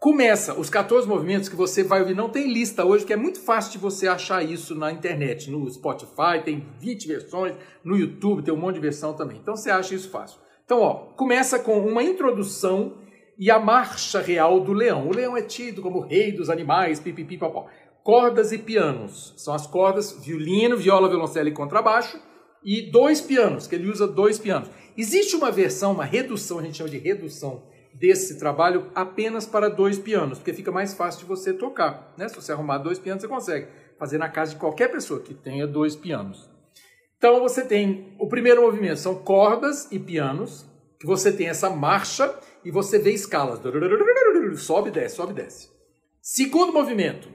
começa 0.00 0.58
os 0.58 0.70
14 0.70 1.06
movimentos 1.06 1.46
que 1.46 1.54
você 1.54 1.84
vai 1.84 2.00
ouvir, 2.00 2.14
não 2.14 2.30
tem 2.30 2.50
lista 2.50 2.86
hoje, 2.86 3.04
que 3.04 3.12
é 3.12 3.16
muito 3.16 3.38
fácil 3.38 3.72
de 3.72 3.78
você 3.78 4.08
achar 4.08 4.42
isso 4.42 4.74
na 4.74 4.90
internet, 4.90 5.50
no 5.50 5.70
Spotify, 5.70 6.42
tem 6.42 6.66
20 6.78 7.06
versões, 7.06 7.54
no 7.84 7.94
YouTube 7.94 8.42
tem 8.42 8.52
um 8.52 8.56
monte 8.56 8.76
de 8.76 8.80
versão 8.80 9.12
também. 9.12 9.36
Então 9.36 9.54
você 9.54 9.70
acha 9.70 9.94
isso 9.94 10.08
fácil. 10.08 10.40
Então, 10.64 10.80
ó, 10.80 10.94
começa 11.16 11.58
com 11.58 11.78
uma 11.80 12.02
introdução 12.02 12.96
e 13.38 13.50
a 13.50 13.58
marcha 13.58 14.20
real 14.20 14.60
do 14.60 14.72
leão. 14.72 15.06
O 15.06 15.14
leão 15.14 15.36
é 15.36 15.42
tido 15.42 15.82
como 15.82 16.00
rei 16.00 16.32
dos 16.32 16.48
animais, 16.48 16.98
pipipi, 16.98 17.36
popó. 17.36 17.66
Cordas 18.02 18.52
e 18.52 18.58
pianos. 18.58 19.34
São 19.36 19.52
as 19.52 19.66
cordas, 19.66 20.12
violino, 20.12 20.78
viola, 20.78 21.10
violoncelo 21.10 21.48
e 21.48 21.52
contrabaixo 21.52 22.18
e 22.64 22.90
dois 22.90 23.20
pianos, 23.20 23.66
que 23.66 23.74
ele 23.74 23.90
usa 23.90 24.06
dois 24.06 24.38
pianos. 24.38 24.70
Existe 24.96 25.36
uma 25.36 25.50
versão, 25.50 25.92
uma 25.92 26.04
redução, 26.04 26.58
a 26.58 26.62
gente 26.62 26.78
chama 26.78 26.88
de 26.88 26.98
redução 26.98 27.68
desse 27.94 28.38
trabalho 28.38 28.90
apenas 28.94 29.46
para 29.46 29.68
dois 29.68 29.98
pianos, 29.98 30.38
porque 30.38 30.52
fica 30.52 30.70
mais 30.70 30.94
fácil 30.94 31.20
de 31.20 31.26
você 31.26 31.52
tocar. 31.52 32.14
Né? 32.16 32.28
Se 32.28 32.36
você 32.36 32.52
arrumar 32.52 32.78
dois 32.78 32.98
pianos, 32.98 33.22
você 33.22 33.28
consegue 33.28 33.68
fazer 33.98 34.18
na 34.18 34.28
casa 34.28 34.52
de 34.52 34.58
qualquer 34.58 34.88
pessoa 34.88 35.20
que 35.20 35.34
tenha 35.34 35.66
dois 35.66 35.94
pianos. 35.94 36.48
Então 37.18 37.40
você 37.40 37.62
tem 37.62 38.16
o 38.18 38.28
primeiro 38.28 38.62
movimento, 38.62 38.98
são 38.98 39.14
cordas 39.16 39.86
e 39.90 39.98
pianos, 39.98 40.64
que 40.98 41.06
você 41.06 41.32
tem 41.32 41.48
essa 41.48 41.68
marcha 41.70 42.34
e 42.64 42.70
você 42.70 42.98
vê 42.98 43.12
escalas. 43.12 43.60
Sobe 44.56 44.90
desce, 44.90 45.16
sobe 45.16 45.32
desce. 45.32 45.70
Segundo 46.20 46.72
movimento. 46.72 47.28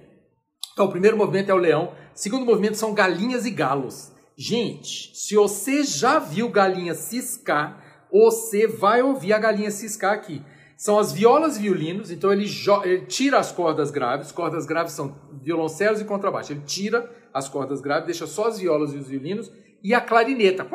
Então, 0.74 0.86
o 0.86 0.92
primeiro 0.92 1.18
movimento 1.18 1.50
é 1.50 1.54
o 1.54 1.58
leão. 1.58 1.94
Segundo 2.14 2.46
movimento 2.46 2.78
são 2.78 2.94
galinhas 2.94 3.46
e 3.46 3.52
galos. 3.52 4.12
Gente, 4.38 5.16
se 5.16 5.36
você 5.36 5.84
já 5.84 6.20
viu 6.20 6.50
galinha 6.50 6.94
ciscar, 6.94 7.82
você 8.12 8.68
vai 8.68 9.02
ouvir 9.02 9.34
a 9.34 9.40
galinha 9.40 9.72
ciscar 9.72 10.14
aqui. 10.14 10.42
São 10.78 11.00
as 11.00 11.14
violas 11.14 11.58
e 11.58 11.62
violinos, 11.62 12.12
então 12.12 12.32
ele, 12.34 12.46
ele, 12.84 13.06
tira 13.06 13.40
as 13.40 13.52
cordas 13.52 13.92
graves, 13.92 14.32
cordas 14.32 14.66
graves 14.66 14.92
são 14.92 15.16
violoncelos 15.42 16.02
e 16.02 16.06
contrabaixo. 16.06 16.52
Ele 16.52 16.64
tira 16.66 17.10
as 17.34 17.48
cordas 17.48 17.80
graves, 17.80 18.06
deixa 18.06 18.28
só 18.28 18.48
as 18.48 18.60
violas 18.60 18.94
e 18.94 18.98
os 18.98 19.08
violinos 19.08 19.52
e 19.82 19.94
a 19.94 20.02
clarineta. 20.02 20.68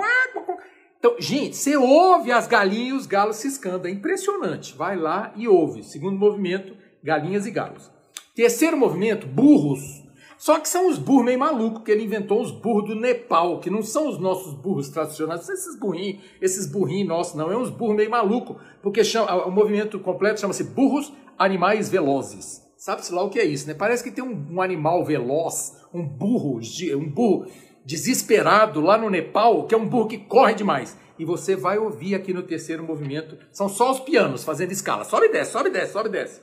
Então, 0.99 1.17
gente, 1.19 1.57
você 1.57 1.77
ouve 1.77 2.31
as 2.31 2.47
galinhas 2.47 2.89
e 2.89 2.93
os 2.93 3.07
galos 3.07 3.37
ciscando, 3.37 3.87
é 3.87 3.91
impressionante. 3.91 4.75
Vai 4.75 4.97
lá 4.97 5.33
e 5.37 5.49
ouve. 5.49 5.83
Segundo 5.83 6.19
movimento, 6.19 6.75
galinhas 7.03 7.47
e 7.47 7.51
galos. 7.51 7.91
Terceiro 8.35 8.77
movimento, 8.77 9.27
burros. 9.27 10.03
Só 10.41 10.59
que 10.59 10.71
são 10.71 10.89
os 10.89 10.97
burros 10.97 11.27
meio 11.27 11.39
malucos, 11.39 11.83
que 11.83 11.91
ele 11.91 12.03
inventou 12.03 12.41
os 12.41 12.51
burros 12.51 12.89
do 12.89 12.95
Nepal, 12.95 13.61
que 13.61 13.69
não 13.69 13.83
são 13.83 14.09
os 14.09 14.19
nossos 14.19 14.55
burros 14.55 14.89
tradicionais, 14.89 15.47
esses 15.47 15.79
burrinhos, 15.79 16.23
esses 16.41 16.65
burrinhos 16.65 17.09
nossos, 17.09 17.35
não, 17.35 17.53
é 17.53 17.57
uns 17.59 17.69
burros 17.69 17.95
meio 17.95 18.11
malucos, 18.11 18.57
porque 18.83 19.05
chama, 19.05 19.45
o 19.45 19.51
movimento 19.51 20.01
completo 20.01 20.41
chama-se 20.41 20.65
burros 20.65 21.13
animais 21.39 21.91
velozes. 21.91 22.67
Sabe-se 22.79 23.13
lá 23.13 23.23
o 23.23 23.29
que 23.29 23.39
é 23.39 23.45
isso, 23.45 23.69
né? 23.69 23.75
Parece 23.75 24.03
que 24.03 24.11
tem 24.11 24.25
um, 24.25 24.55
um 24.55 24.63
animal 24.63 25.05
veloz, 25.05 25.77
um 25.93 26.03
burro, 26.03 26.59
um 26.97 27.11
burro 27.11 27.47
desesperado 27.85 28.81
lá 28.81 28.97
no 28.97 29.11
Nepal, 29.11 29.67
que 29.67 29.75
é 29.75 29.79
um 29.79 29.87
burro 29.87 30.09
que 30.09 30.17
corre 30.17 30.55
demais. 30.55 30.97
E 31.19 31.25
você 31.27 31.55
vai 31.55 31.77
ouvir 31.77 32.15
aqui 32.15 32.33
no 32.33 32.43
terceiro 32.43 32.83
movimento, 32.83 33.37
são 33.53 33.69
só 33.69 33.91
os 33.91 34.01
pianos 34.01 34.43
fazendo 34.43 34.73
escala. 34.73 35.05
Sobe 35.05 35.27
e 35.27 35.33
desce, 35.33 35.53
sobe 35.53 35.69
e 35.69 35.73
desce, 35.73 35.93
sobe 35.93 36.09
e 36.09 36.13
desce. 36.13 36.41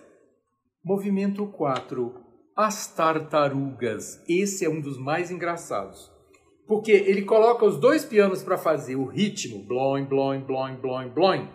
Movimento 0.86 1.48
4 1.48 2.26
as 2.58 2.88
tartarugas. 2.88 4.20
Esse 4.28 4.66
é 4.66 4.70
um 4.70 4.82
dos 4.82 4.98
mais 4.98 5.30
engraçados. 5.30 6.12
Porque 6.66 6.92
ele 6.92 7.22
coloca 7.22 7.64
os 7.64 7.80
dois 7.80 8.04
pianos 8.04 8.42
para 8.42 8.58
fazer 8.58 8.96
o 8.96 9.06
ritmo, 9.06 9.64
bloin, 9.64 10.04
bloin, 10.04 10.42
bloin, 10.42 10.76
bloin, 10.76 11.10
bloin. 11.10 11.48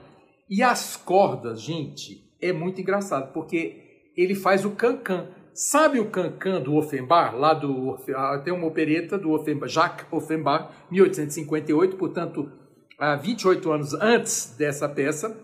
E 0.49 0.63
as 0.63 0.97
cordas, 0.97 1.61
gente, 1.61 2.25
é 2.41 2.53
muito 2.53 2.81
engraçado, 2.81 3.33
porque 3.33 4.11
ele 4.17 4.35
faz 4.35 4.65
o 4.65 4.71
cancan. 4.71 5.27
Sabe 5.53 6.01
o 6.01 6.09
cancan 6.09 6.63
do 6.63 6.77
Offenbach, 6.77 7.37
lá 7.37 7.53
do 7.53 7.99
ah, 8.17 8.41
tem 8.43 8.55
uma 8.55 8.67
opereta 8.67 9.19
do 9.19 9.33
Offenbach, 9.33 9.71
Jacques 9.71 10.07
Offenbach, 10.11 10.73
1858, 10.91 11.97
portanto, 11.97 12.51
há 12.99 13.17
28 13.17 13.71
anos 13.71 13.93
antes 13.93 14.57
dessa 14.57 14.89
peça, 14.89 15.37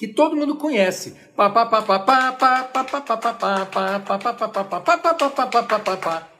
que 0.00 0.08
todo 0.08 0.34
mundo 0.34 0.56
conhece. 0.56 1.14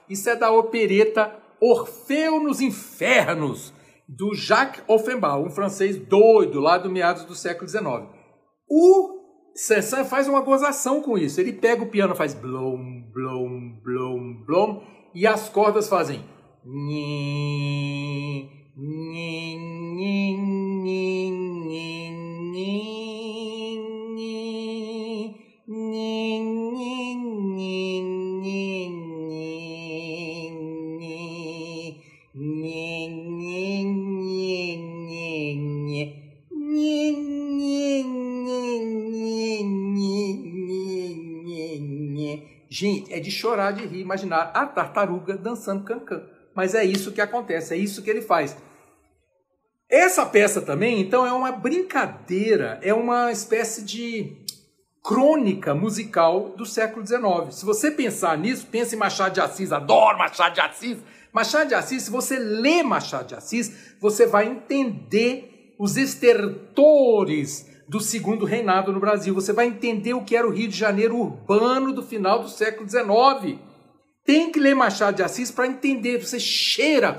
Isso 0.08 0.30
é 0.30 0.34
da 0.34 0.50
opereta 0.50 1.36
Orfeu 1.60 2.40
nos 2.40 2.62
Infernos, 2.62 3.74
do 4.08 4.34
Jacques 4.34 4.82
Offenbach, 4.88 5.44
um 5.44 5.50
francês 5.50 5.98
doido 5.98 6.58
lá 6.58 6.78
do 6.78 6.88
meados 6.88 7.24
do 7.24 7.34
século 7.34 7.68
XIX. 7.68 7.84
O 8.66 9.20
Saint-Saëns 9.54 10.08
faz 10.08 10.26
uma 10.26 10.40
gozação 10.40 11.02
com 11.02 11.18
isso. 11.18 11.38
Ele 11.38 11.52
pega 11.52 11.82
o 11.82 11.90
piano, 11.90 12.16
faz 12.16 12.32
blom, 12.32 13.02
blom, 13.12 13.78
blom, 13.84 14.42
blom, 14.46 14.82
e 15.14 15.26
as 15.26 15.50
cordas 15.50 15.86
fazem 15.86 16.24
Gente, 42.70 43.12
é 43.12 43.18
de 43.18 43.32
chorar 43.32 43.72
de 43.72 43.84
rir 43.84 44.00
imaginar 44.00 44.52
a 44.54 44.64
tartaruga 44.64 45.36
dançando 45.36 45.82
cancan. 45.82 46.22
Mas 46.54 46.74
é 46.74 46.84
isso 46.84 47.10
que 47.10 47.20
acontece, 47.20 47.74
é 47.74 47.76
isso 47.76 48.00
que 48.00 48.08
ele 48.08 48.22
faz. 48.22 48.56
Essa 49.88 50.24
peça 50.24 50.62
também, 50.62 51.00
então, 51.00 51.26
é 51.26 51.32
uma 51.32 51.50
brincadeira, 51.50 52.78
é 52.80 52.94
uma 52.94 53.32
espécie 53.32 53.82
de 53.82 54.36
crônica 55.02 55.74
musical 55.74 56.50
do 56.50 56.64
século 56.64 57.04
XIX. 57.04 57.52
Se 57.52 57.64
você 57.64 57.90
pensar 57.90 58.38
nisso, 58.38 58.68
pense 58.70 58.94
em 58.94 58.98
Machado 58.98 59.34
de 59.34 59.40
Assis, 59.40 59.72
adoro 59.72 60.16
Machado 60.16 60.54
de 60.54 60.60
Assis. 60.60 60.98
Machado 61.32 61.68
de 61.68 61.74
Assis, 61.74 62.04
se 62.04 62.10
você 62.10 62.38
lê 62.38 62.84
Machado 62.84 63.28
de 63.28 63.34
Assis, 63.34 63.96
você 64.00 64.26
vai 64.26 64.46
entender 64.46 65.74
os 65.76 65.96
estertores 65.96 67.69
do 67.90 68.00
segundo 68.00 68.44
reinado 68.44 68.92
no 68.92 69.00
Brasil. 69.00 69.34
Você 69.34 69.52
vai 69.52 69.66
entender 69.66 70.14
o 70.14 70.22
que 70.22 70.36
era 70.36 70.46
o 70.46 70.52
Rio 70.52 70.68
de 70.68 70.76
Janeiro 70.76 71.16
urbano 71.16 71.92
do 71.92 72.04
final 72.04 72.40
do 72.40 72.48
século 72.48 72.88
XIX. 72.88 73.58
Tem 74.24 74.52
que 74.52 74.60
ler 74.60 74.76
Machado 74.76 75.16
de 75.16 75.24
Assis 75.24 75.50
para 75.50 75.66
entender. 75.66 76.24
Você 76.24 76.38
cheira 76.38 77.18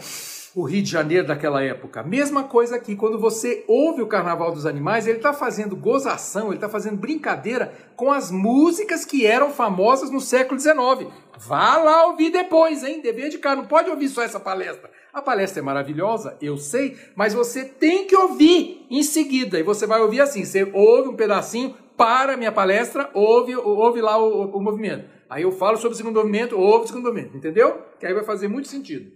o 0.56 0.64
Rio 0.64 0.82
de 0.82 0.90
Janeiro 0.90 1.28
daquela 1.28 1.62
época. 1.62 2.02
Mesma 2.04 2.46
coisa 2.46 2.78
aqui, 2.78 2.96
quando 2.96 3.20
você 3.20 3.66
ouve 3.68 4.02
o 4.02 4.08
Carnaval 4.08 4.54
dos 4.54 4.66
Animais, 4.66 5.08
ele 5.08 5.18
está 5.18 5.34
fazendo 5.34 5.76
gozação, 5.76 6.48
ele 6.48 6.56
está 6.56 6.70
fazendo 6.70 6.96
brincadeira 6.96 7.74
com 7.98 8.10
as 8.10 8.32
músicas 8.32 9.04
que 9.04 9.26
eram 9.26 9.52
famosas 9.52 10.10
no 10.10 10.22
século 10.22 10.58
XIX. 10.58 11.12
Vá 11.38 11.76
lá 11.78 12.06
ouvir 12.06 12.30
depois, 12.30 12.82
hein? 12.82 13.02
Dever 13.02 13.30
de 13.30 13.40
não 13.44 13.66
pode 13.66 13.90
ouvir 13.90 14.08
só 14.08 14.24
essa 14.24 14.40
palestra. 14.40 14.90
A 15.14 15.22
palestra 15.22 15.62
é 15.62 15.64
maravilhosa, 15.64 16.38
eu 16.42 16.58
sei, 16.58 16.98
mas 17.16 17.34
você 17.34 17.66
tem 17.66 18.08
que 18.08 18.16
ouvir 18.16 18.86
em 18.90 19.04
seguida. 19.04 19.60
E 19.60 19.64
você 19.64 19.86
vai 19.86 20.02
ouvir 20.02 20.22
assim: 20.22 20.46
você 20.46 20.64
ouve 20.74 21.10
um 21.10 21.16
pedacinho, 21.16 21.76
para 22.02 22.34
a 22.34 22.38
minha 22.38 22.52
palestra, 22.52 23.12
ouve, 23.14 23.56
ouve 23.56 24.02
lá 24.02 24.18
o, 24.18 24.58
o 24.58 24.60
movimento. 24.60 25.08
Aí 25.30 25.44
eu 25.44 25.52
falo 25.52 25.78
sobre 25.78 25.94
o 25.94 25.96
segundo 25.96 26.16
movimento, 26.16 26.58
ouve 26.58 26.86
o 26.86 26.88
segundo 26.88 27.04
movimento, 27.04 27.38
entendeu? 27.38 27.80
Que 28.00 28.08
aí 28.08 28.14
vai 28.14 28.24
fazer 28.24 28.48
muito 28.48 28.68
sentido. 28.68 29.12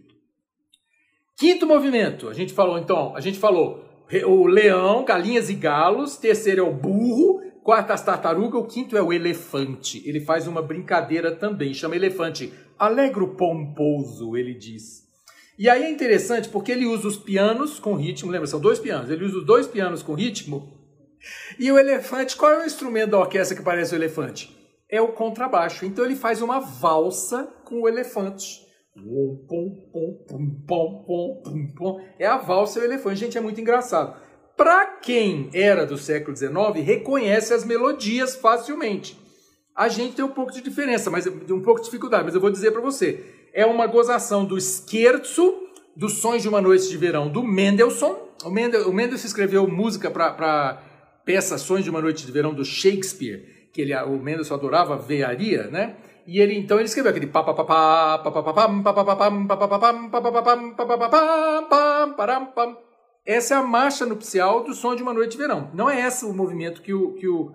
Quinto 1.36 1.66
movimento, 1.66 2.30
a 2.30 2.34
gente 2.34 2.54
falou 2.54 2.78
então, 2.78 3.16
a 3.16 3.20
gente 3.20 3.40
falou 3.40 3.84
o 4.28 4.46
leão, 4.46 5.04
galinhas 5.04 5.50
e 5.50 5.56
galos, 5.56 6.16
terceiro 6.16 6.62
é 6.62 6.64
o 6.64 6.72
burro, 6.72 7.42
quarto 7.64 7.92
as 7.92 8.04
tartarugas, 8.04 8.62
o 8.62 8.68
quinto 8.68 8.96
é 8.96 9.02
o 9.02 9.12
elefante. 9.12 10.08
Ele 10.08 10.20
faz 10.20 10.48
uma 10.48 10.62
brincadeira 10.62 11.36
também, 11.36 11.74
chama 11.74 11.96
elefante 11.96 12.54
alegro 12.78 13.30
pomposo, 13.30 14.38
ele 14.38 14.54
diz. 14.54 15.05
E 15.58 15.70
aí 15.70 15.84
é 15.84 15.90
interessante 15.90 16.50
porque 16.50 16.72
ele 16.72 16.86
usa 16.86 17.08
os 17.08 17.18
pianos 17.18 17.80
com 17.80 17.96
ritmo, 17.96 18.30
lembra, 18.30 18.48
são 18.48 18.60
dois 18.60 18.78
pianos, 18.78 19.10
ele 19.10 19.24
usa 19.24 19.38
os 19.38 19.46
dois 19.46 19.68
pianos 19.68 20.04
com 20.04 20.14
ritmo. 20.14 20.74
E 21.58 21.72
o 21.72 21.80
elefante, 21.80 22.36
qual 22.36 22.52
é 22.52 22.64
o 22.64 22.66
instrumento 22.66 23.12
da 23.12 23.20
orquestra 23.20 23.56
que 23.56 23.64
parece 23.64 23.94
o 23.94 23.98
elefante? 23.98 24.56
É 24.90 25.02
o 25.02 25.14
contrabaixo. 25.14 25.86
Então 25.86 26.06
ele 26.06 26.16
faz 26.16 26.42
uma 26.42 26.60
valsa 26.60 27.44
com 27.64 27.82
o 27.82 27.88
elefante. 27.88 28.64
É 32.20 32.28
a 32.28 32.38
valsa 32.38 32.80
e 32.80 32.82
o 32.82 32.86
elefante. 32.86 33.20
Gente, 33.22 33.38
é 33.38 33.42
muito 33.42 33.60
engraçado. 33.60 34.16
Para 34.56 34.86
quem 34.86 35.50
era 35.54 35.86
do 35.86 35.98
século 35.98 36.36
XIX, 36.36 36.86
reconhece 36.86 37.54
as 37.54 37.66
melodias 37.66 38.36
facilmente. 38.36 39.20
A 39.76 39.90
gente 39.90 40.16
tem 40.16 40.24
um 40.24 40.32
pouco 40.32 40.54
de 40.54 40.62
diferença, 40.62 41.10
mas 41.10 41.28
um 41.28 41.62
pouco 41.62 41.82
de 41.82 41.86
dificuldade, 41.88 42.24
mas 42.24 42.36
eu 42.36 42.40
vou 42.40 42.50
dizer 42.50 42.72
para 42.72 42.80
você 42.80 43.45
é 43.56 43.66
uma 43.66 43.88
gozação 43.88 44.44
do 44.44 44.60
Scherzo, 44.60 45.64
dos 45.96 46.18
Sonhos 46.18 46.42
de 46.42 46.50
uma 46.50 46.60
Noite 46.60 46.90
de 46.90 46.98
Verão, 46.98 47.30
do 47.30 47.42
Mendelssohn. 47.42 48.14
O, 48.44 48.50
Mendel, 48.50 48.90
o 48.90 48.94
Mendelssohn 48.94 49.28
escreveu 49.28 49.66
música 49.66 50.12
para 50.12 50.84
peça 51.24 51.58
Sonhos 51.58 51.86
de 51.86 51.90
uma 51.90 52.02
Noite 52.02 52.26
de 52.26 52.32
Verão 52.34 52.54
do 52.54 52.66
Shakespeare, 52.66 53.70
que 53.72 53.82
ele, 53.82 53.96
o 53.96 54.20
Mendelssohn 54.20 54.58
adorava 54.58 54.98
vearia, 54.98 55.68
né? 55.68 55.96
E 56.28 56.42
ele 56.42 56.58
então 56.58 56.78
ele 56.78 56.86
escreveu 56.86 57.12
aquele 57.12 57.28
essa 63.26 63.54
é 63.54 63.58
a 63.58 63.62
marcha 63.62 64.06
nupcial 64.06 64.64
do 64.64 64.74
som 64.74 64.96
de 64.96 65.04
uma 65.04 65.14
noite 65.14 65.32
de 65.32 65.38
verão. 65.38 65.70
Não 65.74 65.90
é 65.90 66.06
esse 66.06 66.26
o 66.26 66.34
movimento 66.34 66.82
que 66.82 66.94
o, 66.94 67.14
que 67.14 67.28
o, 67.28 67.54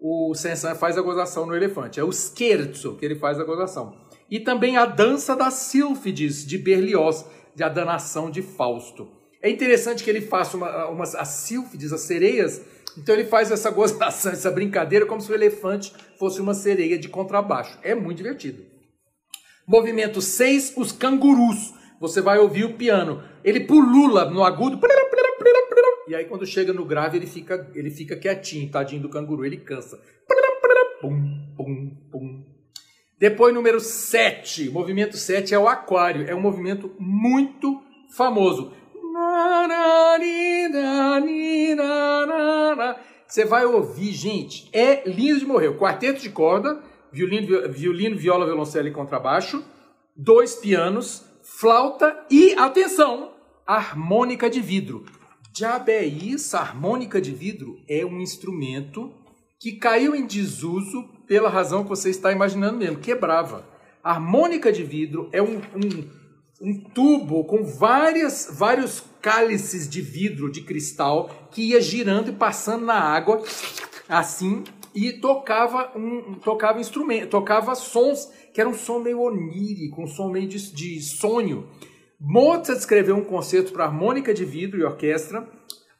o 0.00 0.34
Saint-Saëns 0.34 0.78
faz 0.78 0.98
a 0.98 1.02
gozação 1.02 1.46
no 1.46 1.56
elefante. 1.56 2.00
É 2.00 2.04
o 2.04 2.12
scherzo 2.12 2.96
que 2.96 3.04
ele 3.04 3.14
faz 3.14 3.38
a 3.38 3.44
gozação 3.44 4.07
e 4.30 4.40
também 4.40 4.76
a 4.76 4.84
dança 4.84 5.34
das 5.34 5.54
sílfides 5.54 6.46
de 6.46 6.58
Berlioz, 6.58 7.24
de 7.54 7.62
a 7.62 7.68
danação 7.68 8.30
de 8.30 8.42
Fausto. 8.42 9.10
É 9.42 9.48
interessante 9.48 10.02
que 10.02 10.10
ele 10.10 10.20
faça 10.20 10.56
uma, 10.56 11.02
as 11.02 11.28
sílfides, 11.28 11.92
as 11.92 12.02
sereias, 12.02 12.60
então 12.96 13.14
ele 13.14 13.24
faz 13.24 13.50
essa 13.50 13.70
gozação, 13.70 14.32
essa 14.32 14.50
brincadeira 14.50 15.06
como 15.06 15.20
se 15.20 15.30
o 15.30 15.34
elefante 15.34 15.92
fosse 16.18 16.40
uma 16.40 16.54
sereia 16.54 16.98
de 16.98 17.08
contrabaixo. 17.08 17.78
É 17.82 17.94
muito 17.94 18.18
divertido. 18.18 18.64
Movimento 19.66 20.20
6, 20.20 20.74
os 20.76 20.92
cangurus. 20.92 21.74
Você 22.00 22.20
vai 22.20 22.38
ouvir 22.38 22.64
o 22.64 22.74
piano. 22.74 23.22
Ele 23.44 23.60
pulula 23.60 24.28
no 24.30 24.42
agudo. 24.42 24.80
E 26.08 26.14
aí 26.14 26.24
quando 26.24 26.46
chega 26.46 26.72
no 26.72 26.86
grave 26.86 27.18
ele 27.18 27.26
fica, 27.26 27.70
ele 27.74 27.90
fica 27.90 28.16
quietinho, 28.16 28.70
tadinho 28.70 29.02
do 29.02 29.10
canguru, 29.10 29.44
ele 29.44 29.58
cansa. 29.58 30.00
Pum, 31.02 31.54
pum, 31.54 31.96
pum, 32.10 32.37
depois, 33.18 33.52
número 33.52 33.80
7. 33.80 34.70
Movimento 34.70 35.16
7 35.16 35.52
é 35.52 35.58
o 35.58 35.66
aquário. 35.66 36.28
É 36.28 36.34
um 36.34 36.40
movimento 36.40 36.94
muito 37.00 37.82
famoso. 38.10 38.72
Você 43.26 43.44
vai 43.44 43.64
ouvir, 43.64 44.12
gente. 44.12 44.70
É 44.72 45.08
lindo 45.08 45.40
de 45.40 45.46
morrer. 45.46 45.76
Quarteto 45.76 46.20
de 46.20 46.30
corda, 46.30 46.80
violino, 47.10 47.68
violino 47.68 48.16
viola, 48.16 48.46
violoncelo 48.46 48.86
e 48.86 48.92
contrabaixo, 48.92 49.64
dois 50.16 50.54
pianos, 50.54 51.24
flauta 51.42 52.24
e, 52.30 52.54
atenção, 52.54 53.32
harmônica 53.66 54.48
de 54.48 54.60
vidro. 54.60 55.04
Diabo 55.52 55.90
é 55.90 56.04
harmônica 56.52 57.20
de 57.20 57.32
vidro 57.32 57.80
é 57.88 58.06
um 58.06 58.20
instrumento 58.20 59.12
que 59.58 59.72
caiu 59.72 60.14
em 60.14 60.24
desuso 60.24 61.17
pela 61.28 61.50
razão 61.50 61.82
que 61.82 61.90
você 61.90 62.08
está 62.08 62.32
imaginando 62.32 62.78
mesmo, 62.78 62.98
quebrava. 62.98 63.64
A 64.02 64.12
harmônica 64.12 64.72
de 64.72 64.82
vidro 64.82 65.28
é 65.30 65.42
um, 65.42 65.58
um, 65.76 66.08
um 66.62 66.80
tubo 66.80 67.44
com 67.44 67.64
várias, 67.64 68.48
vários 68.50 69.04
cálices 69.20 69.86
de 69.86 70.00
vidro, 70.00 70.50
de 70.50 70.62
cristal, 70.62 71.30
que 71.50 71.70
ia 71.70 71.80
girando 71.80 72.30
e 72.30 72.34
passando 72.34 72.86
na 72.86 72.98
água, 72.98 73.42
assim, 74.08 74.64
e 74.94 75.12
tocava 75.12 75.92
um 75.94 76.34
tocava 76.34 76.80
instrumento, 76.80 77.28
tocava 77.28 77.74
sons 77.74 78.32
que 78.52 78.60
era 78.60 78.70
um 78.70 78.74
som 78.74 78.98
meio 78.98 79.20
onírico, 79.20 80.02
um 80.02 80.06
som 80.06 80.30
meio 80.30 80.48
de, 80.48 80.72
de 80.72 81.00
sonho. 81.02 81.68
Mozart 82.18 82.78
escreveu 82.78 83.16
um 83.16 83.24
concerto 83.24 83.72
para 83.72 83.84
harmônica 83.84 84.32
de 84.32 84.44
vidro 84.44 84.80
e 84.80 84.84
orquestra 84.84 85.46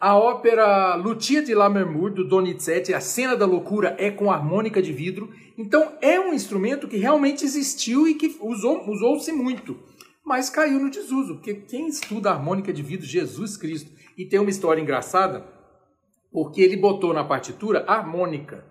a 0.00 0.16
ópera 0.16 0.94
Lucia 0.94 1.42
di 1.42 1.52
Lammermoor, 1.52 2.12
do 2.12 2.24
Donizetti, 2.24 2.94
A 2.94 3.00
Cena 3.00 3.36
da 3.36 3.44
Loucura, 3.44 3.96
é 3.98 4.10
com 4.10 4.30
harmônica 4.30 4.80
de 4.80 4.92
vidro. 4.92 5.32
Então 5.56 5.94
é 6.00 6.20
um 6.20 6.32
instrumento 6.32 6.86
que 6.86 6.96
realmente 6.96 7.44
existiu 7.44 8.06
e 8.06 8.14
que 8.14 8.36
usou, 8.40 8.88
usou-se 8.88 9.32
muito. 9.32 9.76
Mas 10.24 10.48
caiu 10.48 10.78
no 10.78 10.90
desuso, 10.90 11.34
porque 11.34 11.54
quem 11.54 11.88
estuda 11.88 12.30
harmônica 12.30 12.72
de 12.72 12.82
vidro, 12.82 13.06
Jesus 13.06 13.56
Cristo, 13.56 13.90
e 14.16 14.24
tem 14.24 14.38
uma 14.38 14.50
história 14.50 14.80
engraçada, 14.80 15.44
porque 16.30 16.60
ele 16.60 16.76
botou 16.76 17.12
na 17.12 17.24
partitura 17.24 17.84
harmônica. 17.88 18.64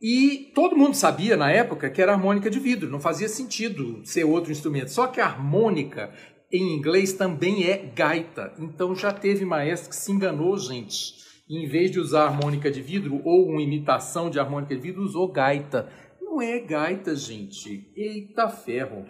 E 0.00 0.50
todo 0.54 0.76
mundo 0.76 0.94
sabia 0.94 1.36
na 1.36 1.50
época 1.50 1.88
que 1.88 2.02
era 2.02 2.12
harmônica 2.12 2.50
de 2.50 2.60
vidro, 2.60 2.90
não 2.90 3.00
fazia 3.00 3.28
sentido 3.28 4.00
ser 4.04 4.24
outro 4.24 4.52
instrumento. 4.52 4.90
Só 4.90 5.06
que 5.06 5.20
a 5.20 5.26
harmônica 5.26 6.12
em 6.52 6.74
inglês 6.74 7.14
também 7.14 7.64
é 7.64 7.78
gaita. 7.78 8.52
Então 8.58 8.94
já 8.94 9.10
teve 9.10 9.44
maestro 9.44 9.88
que 9.88 9.96
se 9.96 10.12
enganou, 10.12 10.56
gente. 10.58 11.22
em 11.48 11.66
vez 11.66 11.90
de 11.90 11.98
usar 11.98 12.24
harmônica 12.24 12.70
de 12.70 12.80
vidro 12.80 13.20
ou 13.24 13.48
uma 13.48 13.60
imitação 13.60 14.30
de 14.30 14.38
harmônica 14.38 14.74
de 14.74 14.80
vidro, 14.80 15.02
usou 15.02 15.28
gaita. 15.28 15.88
Não 16.20 16.40
é 16.40 16.58
gaita, 16.60 17.14
gente. 17.16 17.90
Eita 17.96 18.48
ferro. 18.48 19.04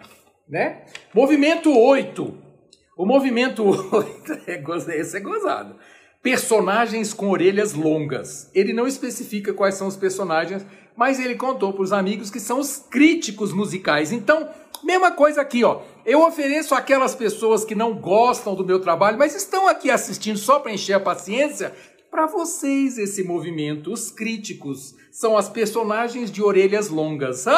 Né? 0.47 0.85
Movimento 1.13 1.71
8. 1.77 2.33
O 2.97 3.05
movimento 3.05 3.63
8 3.63 4.43
é, 4.47 4.99
esse 4.99 5.17
é 5.17 5.19
gozado. 5.19 5.75
Personagens 6.21 7.13
com 7.13 7.29
orelhas 7.29 7.73
longas. 7.73 8.49
Ele 8.53 8.71
não 8.71 8.87
especifica 8.87 9.53
quais 9.53 9.75
são 9.75 9.87
os 9.87 9.97
personagens, 9.97 10.65
mas 10.95 11.19
ele 11.19 11.35
contou 11.35 11.73
para 11.73 11.83
os 11.83 11.91
amigos 11.91 12.29
que 12.29 12.39
são 12.39 12.59
os 12.59 12.77
críticos 12.77 13.51
musicais. 13.53 14.11
Então, 14.11 14.49
mesma 14.83 15.11
coisa 15.11 15.41
aqui, 15.41 15.63
ó. 15.63 15.81
Eu 16.05 16.21
ofereço 16.21 16.75
aquelas 16.75 17.15
pessoas 17.15 17.63
que 17.63 17.73
não 17.73 17.93
gostam 17.93 18.55
do 18.55 18.65
meu 18.65 18.79
trabalho, 18.79 19.17
mas 19.17 19.33
estão 19.35 19.69
aqui 19.69 19.89
assistindo 19.89 20.37
só 20.37 20.59
para 20.59 20.73
encher 20.73 20.93
a 20.93 20.99
paciência, 20.99 21.73
para 22.11 22.25
vocês 22.25 22.97
esse 22.97 23.23
movimento. 23.23 23.91
Os 23.91 24.11
críticos 24.11 24.95
são 25.11 25.37
as 25.37 25.47
personagens 25.47 26.29
de 26.29 26.43
orelhas 26.43 26.89
longas. 26.89 27.45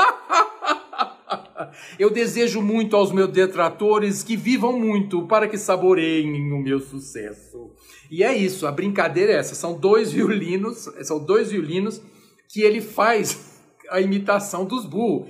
Eu 1.98 2.12
desejo 2.12 2.62
muito 2.62 2.96
aos 2.96 3.12
meus 3.12 3.30
detratores 3.30 4.22
que 4.22 4.38
vivam 4.38 4.80
muito 4.80 5.26
para 5.26 5.48
que 5.48 5.58
saboreiem 5.58 6.54
o 6.54 6.60
meu 6.60 6.80
sucesso. 6.80 7.72
E 8.12 8.24
é 8.24 8.38
isso, 8.38 8.68
a 8.68 8.72
brincadeira 8.72 9.34
é 9.34 9.38
essa. 9.38 9.56
São 9.56 9.74
dois 9.74 10.12
violinos, 10.12 10.88
são 11.02 11.18
dois 11.18 11.50
violinos 11.50 12.00
que 12.48 12.62
ele 12.62 12.80
faz 12.80 13.45
a 13.90 14.02
imitação 14.02 14.66
dos 14.66 14.86
burros. 14.86 15.30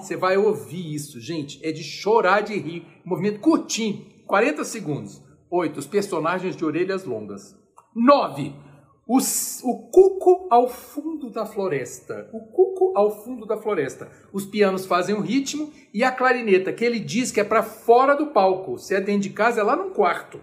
Você 0.00 0.16
vai 0.16 0.36
ouvir 0.36 0.94
isso, 0.94 1.20
gente. 1.20 1.60
É 1.64 1.72
de 1.72 1.82
chorar 1.82 2.42
de 2.42 2.58
rir. 2.58 2.86
movimento 3.04 3.40
curtinho, 3.40 4.04
40 4.26 4.64
segundos. 4.64 5.22
8. 5.50 5.78
Os 5.78 5.86
personagens 5.86 6.56
de 6.56 6.64
orelhas 6.64 7.04
longas. 7.04 7.56
9. 7.94 8.54
o 9.06 9.90
cuco 9.90 10.46
ao 10.50 10.68
fundo 10.68 11.30
da 11.30 11.44
floresta. 11.44 12.30
O 12.32 12.40
cuco 12.40 12.92
ao 12.94 13.24
fundo 13.24 13.44
da 13.44 13.56
floresta. 13.56 14.08
Os 14.32 14.46
pianos 14.46 14.86
fazem 14.86 15.14
o 15.14 15.20
ritmo 15.20 15.72
e 15.92 16.04
a 16.04 16.12
clarineta, 16.12 16.72
que 16.72 16.84
ele 16.84 17.00
diz 17.00 17.32
que 17.32 17.40
é 17.40 17.44
para 17.44 17.62
fora 17.62 18.14
do 18.14 18.28
palco. 18.28 18.78
Se 18.78 18.94
é 18.94 19.00
dentro 19.00 19.22
de 19.22 19.30
casa, 19.30 19.60
é 19.60 19.64
lá 19.64 19.74
no 19.74 19.90
quarto. 19.90 20.40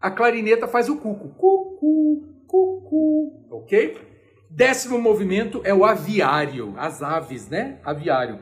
A 0.00 0.10
clarineta 0.10 0.66
faz 0.66 0.88
o 0.88 0.96
cuco. 0.96 1.28
Cucu, 1.36 2.24
cucu. 2.46 3.46
Ok? 3.50 4.15
Décimo 4.50 4.98
movimento 4.98 5.60
é 5.64 5.74
o 5.74 5.84
aviário, 5.84 6.74
as 6.76 7.02
aves, 7.02 7.48
né? 7.48 7.80
Aviário. 7.84 8.38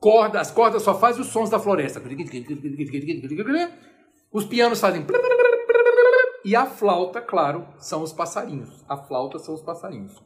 Corda, 0.00 0.40
as 0.40 0.50
cordas 0.50 0.82
só 0.82 0.98
fazem 0.98 1.20
os 1.20 1.28
sons 1.28 1.50
da 1.50 1.58
floresta. 1.58 2.00
Os 4.32 4.44
pianos 4.44 4.80
fazem. 4.80 5.04
E 6.44 6.54
a 6.54 6.66
flauta, 6.66 7.20
claro, 7.20 7.66
são 7.78 8.02
os 8.02 8.12
passarinhos. 8.12 8.84
A 8.88 8.96
flauta 8.96 9.38
são 9.38 9.54
os 9.54 9.62
passarinhos. 9.62 10.22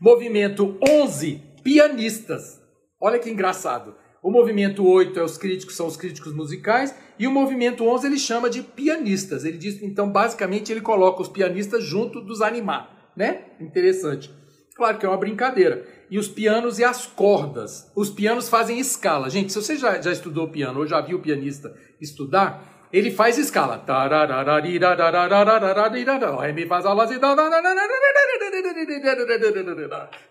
Movimento 0.00 0.78
11, 0.88 1.40
pianistas. 1.62 2.60
Olha 3.00 3.18
que 3.18 3.30
engraçado. 3.30 3.94
O 4.22 4.30
movimento 4.30 4.86
8 4.86 5.18
é 5.18 5.22
os 5.22 5.36
críticos, 5.36 5.76
são 5.76 5.86
os 5.86 5.96
críticos 5.96 6.32
musicais, 6.32 6.94
e 7.18 7.26
o 7.26 7.32
movimento 7.32 7.84
11 7.84 8.06
ele 8.06 8.18
chama 8.18 8.48
de 8.48 8.62
pianistas. 8.62 9.44
Ele 9.44 9.58
diz, 9.58 9.82
então, 9.82 10.10
basicamente, 10.10 10.70
ele 10.70 10.80
coloca 10.80 11.20
os 11.20 11.28
pianistas 11.28 11.84
junto 11.84 12.20
dos 12.20 12.40
animar, 12.40 13.01
né? 13.16 13.42
Interessante. 13.60 14.30
Claro 14.74 14.98
que 14.98 15.06
é 15.06 15.08
uma 15.08 15.18
brincadeira. 15.18 15.86
E 16.10 16.18
os 16.18 16.28
pianos 16.28 16.78
e 16.78 16.84
as 16.84 17.06
cordas. 17.06 17.90
Os 17.94 18.10
pianos 18.10 18.48
fazem 18.48 18.78
escala. 18.78 19.30
Gente, 19.30 19.52
se 19.52 19.60
você 19.60 19.76
já, 19.76 20.00
já 20.00 20.12
estudou 20.12 20.48
piano 20.48 20.80
ou 20.80 20.86
já 20.86 21.00
viu 21.00 21.18
o 21.18 21.22
pianista 21.22 21.74
estudar, 22.00 22.88
ele 22.92 23.10
faz 23.10 23.38
escala. 23.38 23.78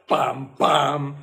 Pam, 0.08 0.46
pam. 0.58 1.16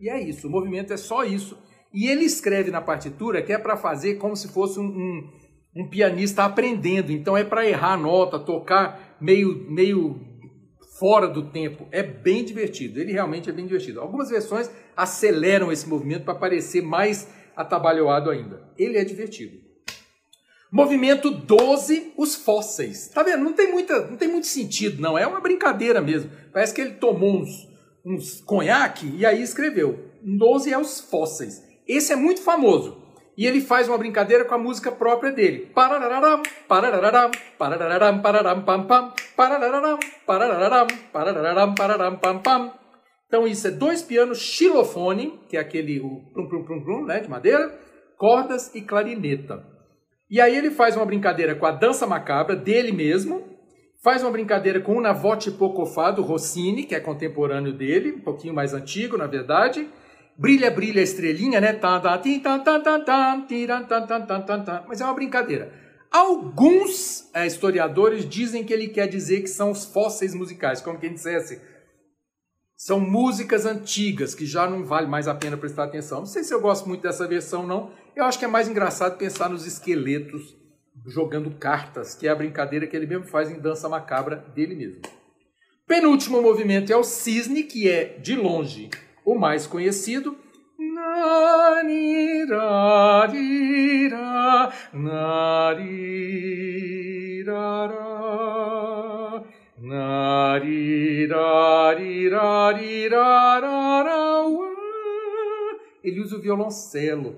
E 0.00 0.08
é 0.08 0.20
isso, 0.20 0.48
o 0.48 0.50
movimento 0.50 0.92
é 0.92 0.96
só 0.96 1.24
isso. 1.24 1.58
E 1.92 2.08
ele 2.08 2.24
escreve 2.24 2.70
na 2.70 2.80
partitura 2.80 3.42
que 3.42 3.52
é 3.52 3.58
para 3.58 3.76
fazer 3.76 4.14
como 4.14 4.34
se 4.36 4.48
fosse 4.48 4.78
um, 4.78 4.84
um, 4.84 5.30
um 5.74 5.88
pianista 5.88 6.44
aprendendo. 6.44 7.12
Então 7.12 7.36
é 7.36 7.44
para 7.44 7.66
errar 7.66 7.94
a 7.94 7.96
nota, 7.96 8.38
tocar 8.38 9.16
meio, 9.20 9.70
meio 9.70 10.20
fora 10.98 11.28
do 11.28 11.50
tempo. 11.50 11.86
É 11.90 12.02
bem 12.02 12.44
divertido, 12.44 13.00
ele 13.00 13.12
realmente 13.12 13.48
é 13.48 13.52
bem 13.52 13.66
divertido. 13.66 14.00
Algumas 14.00 14.30
versões 14.30 14.70
aceleram 14.96 15.72
esse 15.72 15.88
movimento 15.88 16.24
para 16.24 16.34
parecer 16.34 16.82
mais 16.82 17.28
atabalhoado 17.56 18.30
ainda. 18.30 18.62
Ele 18.78 18.98
é 18.98 19.04
divertido. 19.04 19.58
Movimento 20.70 21.30
12, 21.30 22.12
os 22.16 22.36
fósseis. 22.36 23.08
Tá 23.08 23.24
vendo? 23.24 23.42
Não 23.42 23.52
tem, 23.52 23.72
muita, 23.72 24.06
não 24.06 24.16
tem 24.16 24.28
muito 24.28 24.46
sentido, 24.46 25.02
não. 25.02 25.18
É 25.18 25.26
uma 25.26 25.40
brincadeira 25.40 26.00
mesmo. 26.00 26.30
Parece 26.52 26.72
que 26.72 26.80
ele 26.80 26.92
tomou 26.92 27.40
uns, 27.40 27.68
uns 28.04 28.40
conhaque 28.40 29.12
e 29.16 29.26
aí 29.26 29.42
escreveu. 29.42 29.98
12 30.22 30.72
é 30.72 30.78
os 30.78 31.00
fósseis. 31.00 31.60
Esse 31.88 32.12
é 32.12 32.16
muito 32.16 32.40
famoso. 32.40 32.99
E 33.40 33.46
ele 33.46 33.62
faz 33.62 33.88
uma 33.88 33.96
brincadeira 33.96 34.44
com 34.44 34.54
a 34.54 34.58
música 34.58 34.92
própria 34.92 35.32
dele. 35.32 35.70
Então 43.26 43.46
isso 43.46 43.66
é 43.66 43.70
dois 43.70 44.02
pianos 44.02 44.38
xilofone, 44.38 45.40
que 45.48 45.56
é 45.56 45.60
aquele 45.60 46.00
plum, 46.34 46.50
plum, 46.50 46.64
plum, 46.66 46.84
plum, 46.84 47.06
né, 47.06 47.20
de 47.20 47.30
madeira, 47.30 47.74
cordas 48.18 48.74
e 48.74 48.82
clarineta. 48.82 49.64
E 50.30 50.38
aí 50.38 50.54
ele 50.54 50.70
faz 50.70 50.94
uma 50.94 51.06
brincadeira 51.06 51.54
com 51.54 51.64
a 51.64 51.72
dança 51.72 52.06
macabra 52.06 52.54
dele 52.54 52.92
mesmo, 52.92 53.42
faz 54.04 54.22
uma 54.22 54.30
brincadeira 54.30 54.82
com 54.82 54.98
o 54.98 55.00
Navote 55.00 55.50
Pocofá 55.50 56.10
do 56.10 56.20
Rossini, 56.20 56.84
que 56.84 56.94
é 56.94 57.00
contemporâneo 57.00 57.72
dele, 57.72 58.16
um 58.16 58.20
pouquinho 58.20 58.52
mais 58.52 58.74
antigo, 58.74 59.16
na 59.16 59.26
verdade. 59.26 59.88
Brilha, 60.40 60.70
brilha 60.70 61.02
estrelinha, 61.02 61.60
né? 61.60 61.78
Mas 64.88 64.98
é 64.98 65.04
uma 65.04 65.12
brincadeira. 65.12 65.70
Alguns 66.10 67.28
é, 67.34 67.46
historiadores 67.46 68.26
dizem 68.26 68.64
que 68.64 68.72
ele 68.72 68.88
quer 68.88 69.06
dizer 69.06 69.42
que 69.42 69.48
são 69.48 69.70
os 69.70 69.84
fósseis 69.84 70.34
musicais, 70.34 70.80
como 70.80 70.98
quem 70.98 71.12
dissesse, 71.12 71.60
são 72.74 72.98
músicas 72.98 73.66
antigas 73.66 74.34
que 74.34 74.46
já 74.46 74.66
não 74.66 74.82
vale 74.82 75.06
mais 75.06 75.28
a 75.28 75.34
pena 75.34 75.58
prestar 75.58 75.84
atenção. 75.84 76.20
Não 76.20 76.26
sei 76.26 76.42
se 76.42 76.54
eu 76.54 76.60
gosto 76.62 76.88
muito 76.88 77.02
dessa 77.02 77.28
versão, 77.28 77.66
não. 77.66 77.92
Eu 78.16 78.24
acho 78.24 78.38
que 78.38 78.46
é 78.46 78.48
mais 78.48 78.66
engraçado 78.66 79.18
pensar 79.18 79.50
nos 79.50 79.66
esqueletos 79.66 80.56
jogando 81.06 81.50
cartas, 81.50 82.14
que 82.14 82.26
é 82.26 82.30
a 82.30 82.34
brincadeira 82.34 82.86
que 82.86 82.96
ele 82.96 83.06
mesmo 83.06 83.26
faz 83.26 83.50
em 83.50 83.60
Dança 83.60 83.90
Macabra 83.90 84.36
dele 84.54 84.74
mesmo. 84.74 85.02
Penúltimo 85.86 86.40
movimento 86.40 86.90
é 86.90 86.96
o 86.96 87.04
cisne, 87.04 87.62
que 87.62 87.90
é, 87.90 88.18
de 88.18 88.34
longe, 88.34 88.88
o 89.24 89.34
mais 89.34 89.66
conhecido. 89.66 90.36
Ele 106.02 106.20
usa 106.20 106.36
o 106.36 106.40
violoncelo. 106.40 107.36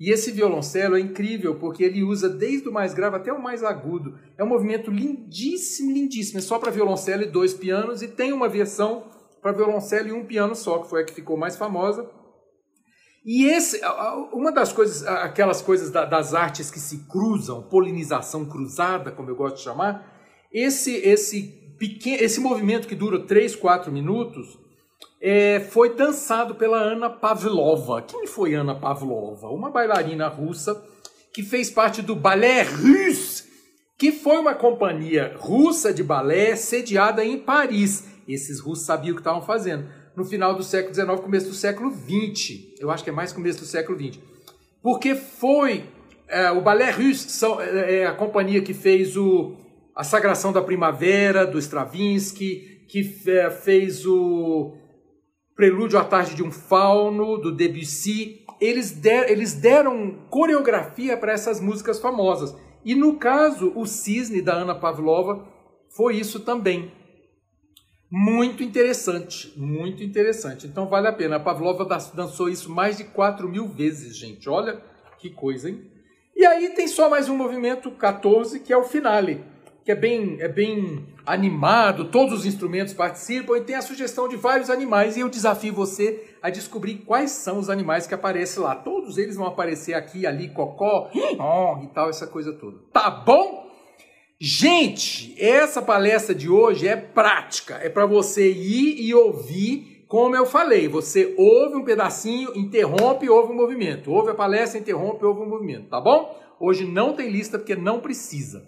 E 0.00 0.10
esse 0.12 0.30
violoncelo 0.30 0.96
é 0.96 1.00
incrível 1.00 1.56
porque 1.56 1.82
ele 1.82 2.04
usa 2.04 2.28
desde 2.28 2.68
o 2.68 2.72
mais 2.72 2.94
grave 2.94 3.16
até 3.16 3.32
o 3.32 3.42
mais 3.42 3.64
agudo. 3.64 4.16
É 4.36 4.44
um 4.44 4.48
movimento 4.48 4.90
lindíssimo, 4.90 5.92
lindíssimo. 5.92 6.38
É 6.38 6.42
só 6.42 6.58
para 6.58 6.70
violoncelo 6.70 7.22
e 7.22 7.26
dois 7.26 7.52
pianos 7.52 8.00
e 8.00 8.08
tem 8.08 8.32
uma 8.32 8.48
versão 8.48 9.04
para 9.40 9.52
violoncelo 9.52 10.08
e 10.08 10.12
um 10.12 10.24
piano 10.24 10.54
só, 10.54 10.78
que 10.78 10.88
foi 10.88 11.02
a 11.02 11.04
que 11.04 11.14
ficou 11.14 11.36
mais 11.36 11.56
famosa. 11.56 12.08
E 13.24 13.46
esse, 13.46 13.80
uma 14.32 14.50
das 14.50 14.72
coisas, 14.72 15.06
aquelas 15.06 15.60
coisas 15.60 15.90
das 15.90 16.34
artes 16.34 16.70
que 16.70 16.80
se 16.80 17.06
cruzam, 17.08 17.62
polinização 17.62 18.46
cruzada, 18.46 19.10
como 19.10 19.28
eu 19.28 19.36
gosto 19.36 19.56
de 19.56 19.62
chamar, 19.62 20.16
esse 20.52 20.94
esse 20.96 21.42
pequeno, 21.78 22.22
esse 22.22 22.40
movimento 22.40 22.88
que 22.88 22.94
dura 22.94 23.20
3, 23.20 23.54
4 23.56 23.92
minutos 23.92 24.58
é, 25.20 25.60
foi 25.60 25.94
dançado 25.94 26.54
pela 26.54 26.78
Ana 26.78 27.10
Pavlova. 27.10 28.02
Quem 28.02 28.26
foi 28.26 28.54
Ana 28.54 28.74
Pavlova? 28.74 29.48
Uma 29.48 29.70
bailarina 29.70 30.28
russa 30.28 30.82
que 31.32 31.42
fez 31.42 31.70
parte 31.70 32.00
do 32.02 32.16
Ballet 32.16 32.64
Russe, 32.64 33.44
que 33.96 34.12
foi 34.12 34.38
uma 34.38 34.54
companhia 34.54 35.34
russa 35.36 35.92
de 35.92 36.02
balé 36.02 36.56
sediada 36.56 37.24
em 37.24 37.38
Paris. 37.38 38.04
Esses 38.28 38.60
russos 38.60 38.84
sabiam 38.84 39.12
o 39.12 39.14
que 39.14 39.20
estavam 39.20 39.42
fazendo. 39.42 39.88
No 40.14 40.24
final 40.24 40.54
do 40.54 40.62
século 40.62 40.94
XIX, 40.94 41.20
começo 41.20 41.48
do 41.48 41.54
século 41.54 41.90
XX. 41.90 42.78
Eu 42.78 42.90
acho 42.90 43.02
que 43.02 43.10
é 43.10 43.12
mais 43.12 43.32
começo 43.32 43.60
do 43.60 43.66
século 43.66 43.98
XX. 43.98 44.20
Porque 44.82 45.14
foi 45.14 45.84
é, 46.28 46.50
o 46.50 46.60
Ballet 46.60 46.90
Russe, 46.90 47.44
é, 47.60 48.00
é 48.00 48.06
a 48.06 48.12
companhia 48.12 48.60
que 48.60 48.74
fez 48.74 49.16
o 49.16 49.56
a 49.98 50.04
Sagração 50.04 50.52
da 50.52 50.62
Primavera, 50.62 51.44
do 51.44 51.58
Stravinsky, 51.58 52.84
que 52.88 53.02
fez 53.02 54.06
o 54.06 54.76
Prelúdio 55.56 55.98
à 55.98 56.04
Tarde 56.04 56.36
de 56.36 56.42
um 56.44 56.52
Fauno, 56.52 57.36
do 57.36 57.50
Debussy. 57.50 58.44
Eles, 58.60 58.92
der, 58.92 59.28
eles 59.28 59.54
deram 59.54 60.26
coreografia 60.30 61.16
para 61.16 61.32
essas 61.32 61.60
músicas 61.60 61.98
famosas. 61.98 62.54
E 62.84 62.94
no 62.94 63.18
caso, 63.18 63.72
o 63.74 63.86
Cisne, 63.86 64.40
da 64.40 64.54
Ana 64.54 64.74
Pavlova, 64.74 65.44
foi 65.96 66.14
isso 66.14 66.38
também. 66.38 66.92
Muito 68.10 68.62
interessante, 68.62 69.52
muito 69.56 70.02
interessante. 70.02 70.66
Então 70.66 70.88
vale 70.88 71.08
a 71.08 71.12
pena. 71.12 71.36
A 71.36 71.40
Pavlova 71.40 71.84
dançou 72.14 72.48
isso 72.48 72.70
mais 72.70 72.96
de 72.96 73.04
4 73.04 73.48
mil 73.48 73.68
vezes, 73.68 74.16
gente. 74.16 74.48
Olha 74.48 74.82
que 75.18 75.30
coisa, 75.30 75.68
hein? 75.68 75.82
E 76.34 76.46
aí 76.46 76.70
tem 76.70 76.86
só 76.88 77.10
mais 77.10 77.28
um 77.28 77.36
movimento 77.36 77.90
14, 77.90 78.60
que 78.60 78.72
é 78.72 78.76
o 78.76 78.84
finale 78.84 79.44
que 79.88 79.92
é 79.92 79.94
bem, 79.94 80.36
é 80.38 80.48
bem 80.48 81.06
animado, 81.24 82.10
todos 82.10 82.40
os 82.40 82.44
instrumentos 82.44 82.92
participam 82.92 83.56
e 83.56 83.62
tem 83.62 83.74
a 83.74 83.80
sugestão 83.80 84.28
de 84.28 84.36
vários 84.36 84.68
animais 84.68 85.16
e 85.16 85.20
eu 85.20 85.30
desafio 85.30 85.72
você 85.72 86.36
a 86.42 86.50
descobrir 86.50 86.96
quais 87.06 87.30
são 87.30 87.58
os 87.58 87.70
animais 87.70 88.06
que 88.06 88.12
aparecem 88.12 88.62
lá. 88.62 88.76
Todos 88.76 89.16
eles 89.16 89.36
vão 89.36 89.46
aparecer 89.46 89.94
aqui, 89.94 90.26
ali, 90.26 90.50
cocó, 90.50 91.08
e 91.14 91.86
tal, 91.94 92.10
essa 92.10 92.26
coisa 92.26 92.52
toda. 92.52 92.76
Tá 92.92 93.08
bom? 93.08 93.66
Gente, 94.40 95.34
essa 95.36 95.82
palestra 95.82 96.32
de 96.32 96.48
hoje 96.48 96.86
é 96.86 96.94
prática, 96.94 97.74
é 97.82 97.88
para 97.88 98.06
você 98.06 98.48
ir 98.48 99.00
e 99.00 99.12
ouvir, 99.12 100.04
como 100.06 100.36
eu 100.36 100.46
falei, 100.46 100.86
você 100.86 101.34
ouve 101.36 101.74
um 101.74 101.84
pedacinho, 101.84 102.56
interrompe 102.56 103.28
ouve 103.28 103.50
o 103.50 103.54
um 103.54 103.56
movimento. 103.56 104.12
Ouve 104.12 104.30
a 104.30 104.34
palestra, 104.34 104.78
interrompe 104.78 105.24
ouve 105.24 105.40
o 105.40 105.42
um 105.42 105.48
movimento, 105.48 105.88
tá 105.88 106.00
bom? 106.00 106.38
Hoje 106.60 106.84
não 106.84 107.14
tem 107.14 107.30
lista 107.30 107.58
porque 107.58 107.74
não 107.74 107.98
precisa. 107.98 108.64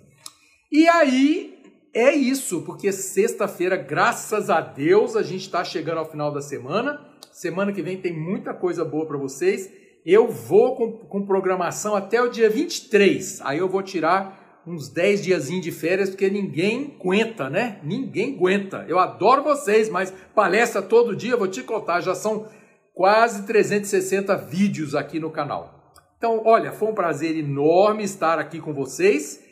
E 0.72 0.88
aí 0.88 1.62
é 1.94 2.12
isso, 2.12 2.62
porque 2.62 2.92
sexta-feira, 2.92 3.76
graças 3.76 4.50
a 4.50 4.60
Deus, 4.60 5.16
a 5.16 5.22
gente 5.22 5.42
está 5.42 5.64
chegando 5.64 5.98
ao 5.98 6.10
final 6.10 6.32
da 6.32 6.40
semana. 6.40 7.00
Semana 7.32 7.72
que 7.72 7.80
vem 7.80 7.96
tem 7.96 8.12
muita 8.12 8.52
coisa 8.52 8.84
boa 8.84 9.06
para 9.06 9.16
vocês. 9.16 9.70
Eu 10.04 10.28
vou 10.28 10.76
com, 10.76 10.92
com, 10.92 11.26
programação 11.26 11.94
até 11.94 12.20
o 12.20 12.28
dia 12.28 12.50
23. 12.50 13.40
Aí 13.42 13.58
eu 13.58 13.68
vou 13.68 13.82
tirar 13.82 14.39
uns 14.70 14.88
10 14.88 15.22
diazinhos 15.22 15.62
de 15.62 15.72
férias, 15.72 16.10
porque 16.10 16.30
ninguém 16.30 16.96
aguenta, 16.98 17.50
né? 17.50 17.80
Ninguém 17.82 18.34
aguenta. 18.34 18.84
Eu 18.88 18.98
adoro 18.98 19.42
vocês, 19.42 19.88
mas 19.88 20.12
palestra 20.34 20.80
todo 20.80 21.16
dia, 21.16 21.36
vou 21.36 21.48
te 21.48 21.62
contar, 21.62 22.00
já 22.00 22.14
são 22.14 22.46
quase 22.94 23.46
360 23.46 24.36
vídeos 24.36 24.94
aqui 24.94 25.18
no 25.18 25.30
canal. 25.30 25.92
Então, 26.16 26.42
olha, 26.44 26.72
foi 26.72 26.88
um 26.88 26.94
prazer 26.94 27.36
enorme 27.36 28.04
estar 28.04 28.38
aqui 28.38 28.60
com 28.60 28.72
vocês 28.74 29.48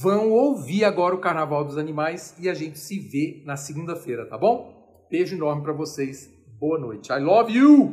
vão 0.00 0.30
ouvir 0.30 0.84
agora 0.84 1.14
o 1.14 1.18
Carnaval 1.18 1.64
dos 1.64 1.78
Animais 1.78 2.34
e 2.38 2.48
a 2.48 2.54
gente 2.54 2.78
se 2.78 2.98
vê 2.98 3.42
na 3.46 3.56
segunda-feira, 3.56 4.26
tá 4.26 4.36
bom? 4.36 5.06
Beijo 5.10 5.34
enorme 5.34 5.62
para 5.62 5.72
vocês. 5.72 6.30
Boa 6.60 6.78
noite. 6.78 7.10
I 7.10 7.18
love 7.18 7.52
you! 7.52 7.92